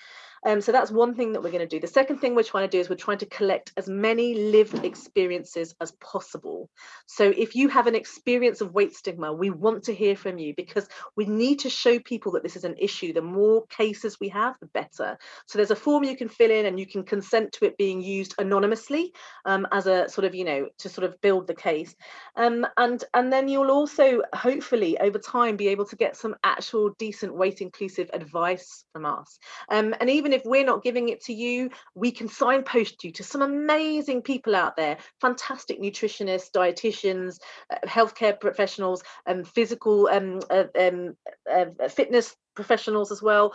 [0.45, 1.79] um, so that's one thing that we're going to do.
[1.79, 4.83] The second thing we're trying to do is we're trying to collect as many lived
[4.83, 6.69] experiences as possible.
[7.05, 10.53] So if you have an experience of weight stigma, we want to hear from you
[10.55, 13.13] because we need to show people that this is an issue.
[13.13, 15.17] The more cases we have, the better.
[15.47, 18.01] So there's a form you can fill in and you can consent to it being
[18.01, 19.13] used anonymously
[19.45, 21.95] um, as a sort of, you know, to sort of build the case.
[22.35, 26.91] Um, and, and then you'll also hopefully over time be able to get some actual
[26.99, 29.39] decent weight inclusive advice from us.
[29.69, 33.23] Um, and even if we're not giving it to you, we can signpost you to
[33.23, 37.39] some amazing people out there, fantastic nutritionists, dietitians,
[37.71, 41.15] uh, healthcare professionals, um, physical um, uh, um,
[41.51, 43.53] uh, fitness professionals as well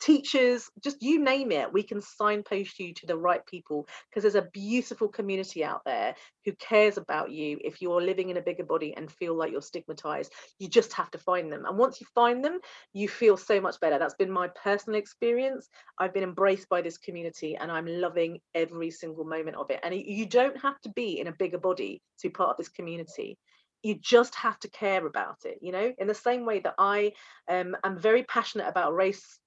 [0.00, 4.34] teachers, just you name it, we can signpost you to the right people because there's
[4.34, 6.14] a beautiful community out there
[6.44, 9.62] who cares about you if you're living in a bigger body and feel like you're
[9.62, 10.32] stigmatized.
[10.58, 11.64] You just have to find them.
[11.66, 12.58] And once you find them,
[12.92, 13.98] you feel so much better.
[13.98, 15.68] That's been my personal experience.
[15.98, 19.80] I've been embraced by this community and I'm loving every single moment of it.
[19.82, 22.68] And you don't have to be in a bigger body to be part of this
[22.68, 23.38] community
[23.82, 27.12] you just have to care about it you know in the same way that i
[27.48, 29.38] um, am very passionate about race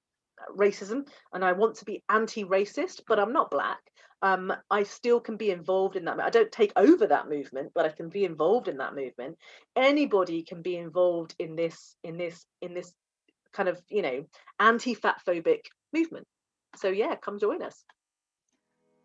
[0.56, 3.80] racism and I want to be anti-racist, but I'm not black.
[4.24, 6.20] Um, I still can be involved in that.
[6.20, 9.38] I don't take over that movement, but I can be involved in that movement.
[9.76, 12.94] Anybody can be involved in this, in this, in this
[13.52, 14.26] kind of, you know,
[14.60, 15.62] anti-fat phobic
[15.92, 16.28] movement.
[16.76, 17.84] So yeah, come join us.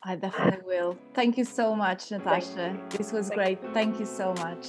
[0.03, 0.99] I definitely will.
[1.15, 2.79] Thank you so much, Natasha.
[2.91, 3.59] This was great.
[3.73, 4.67] Thank you so much.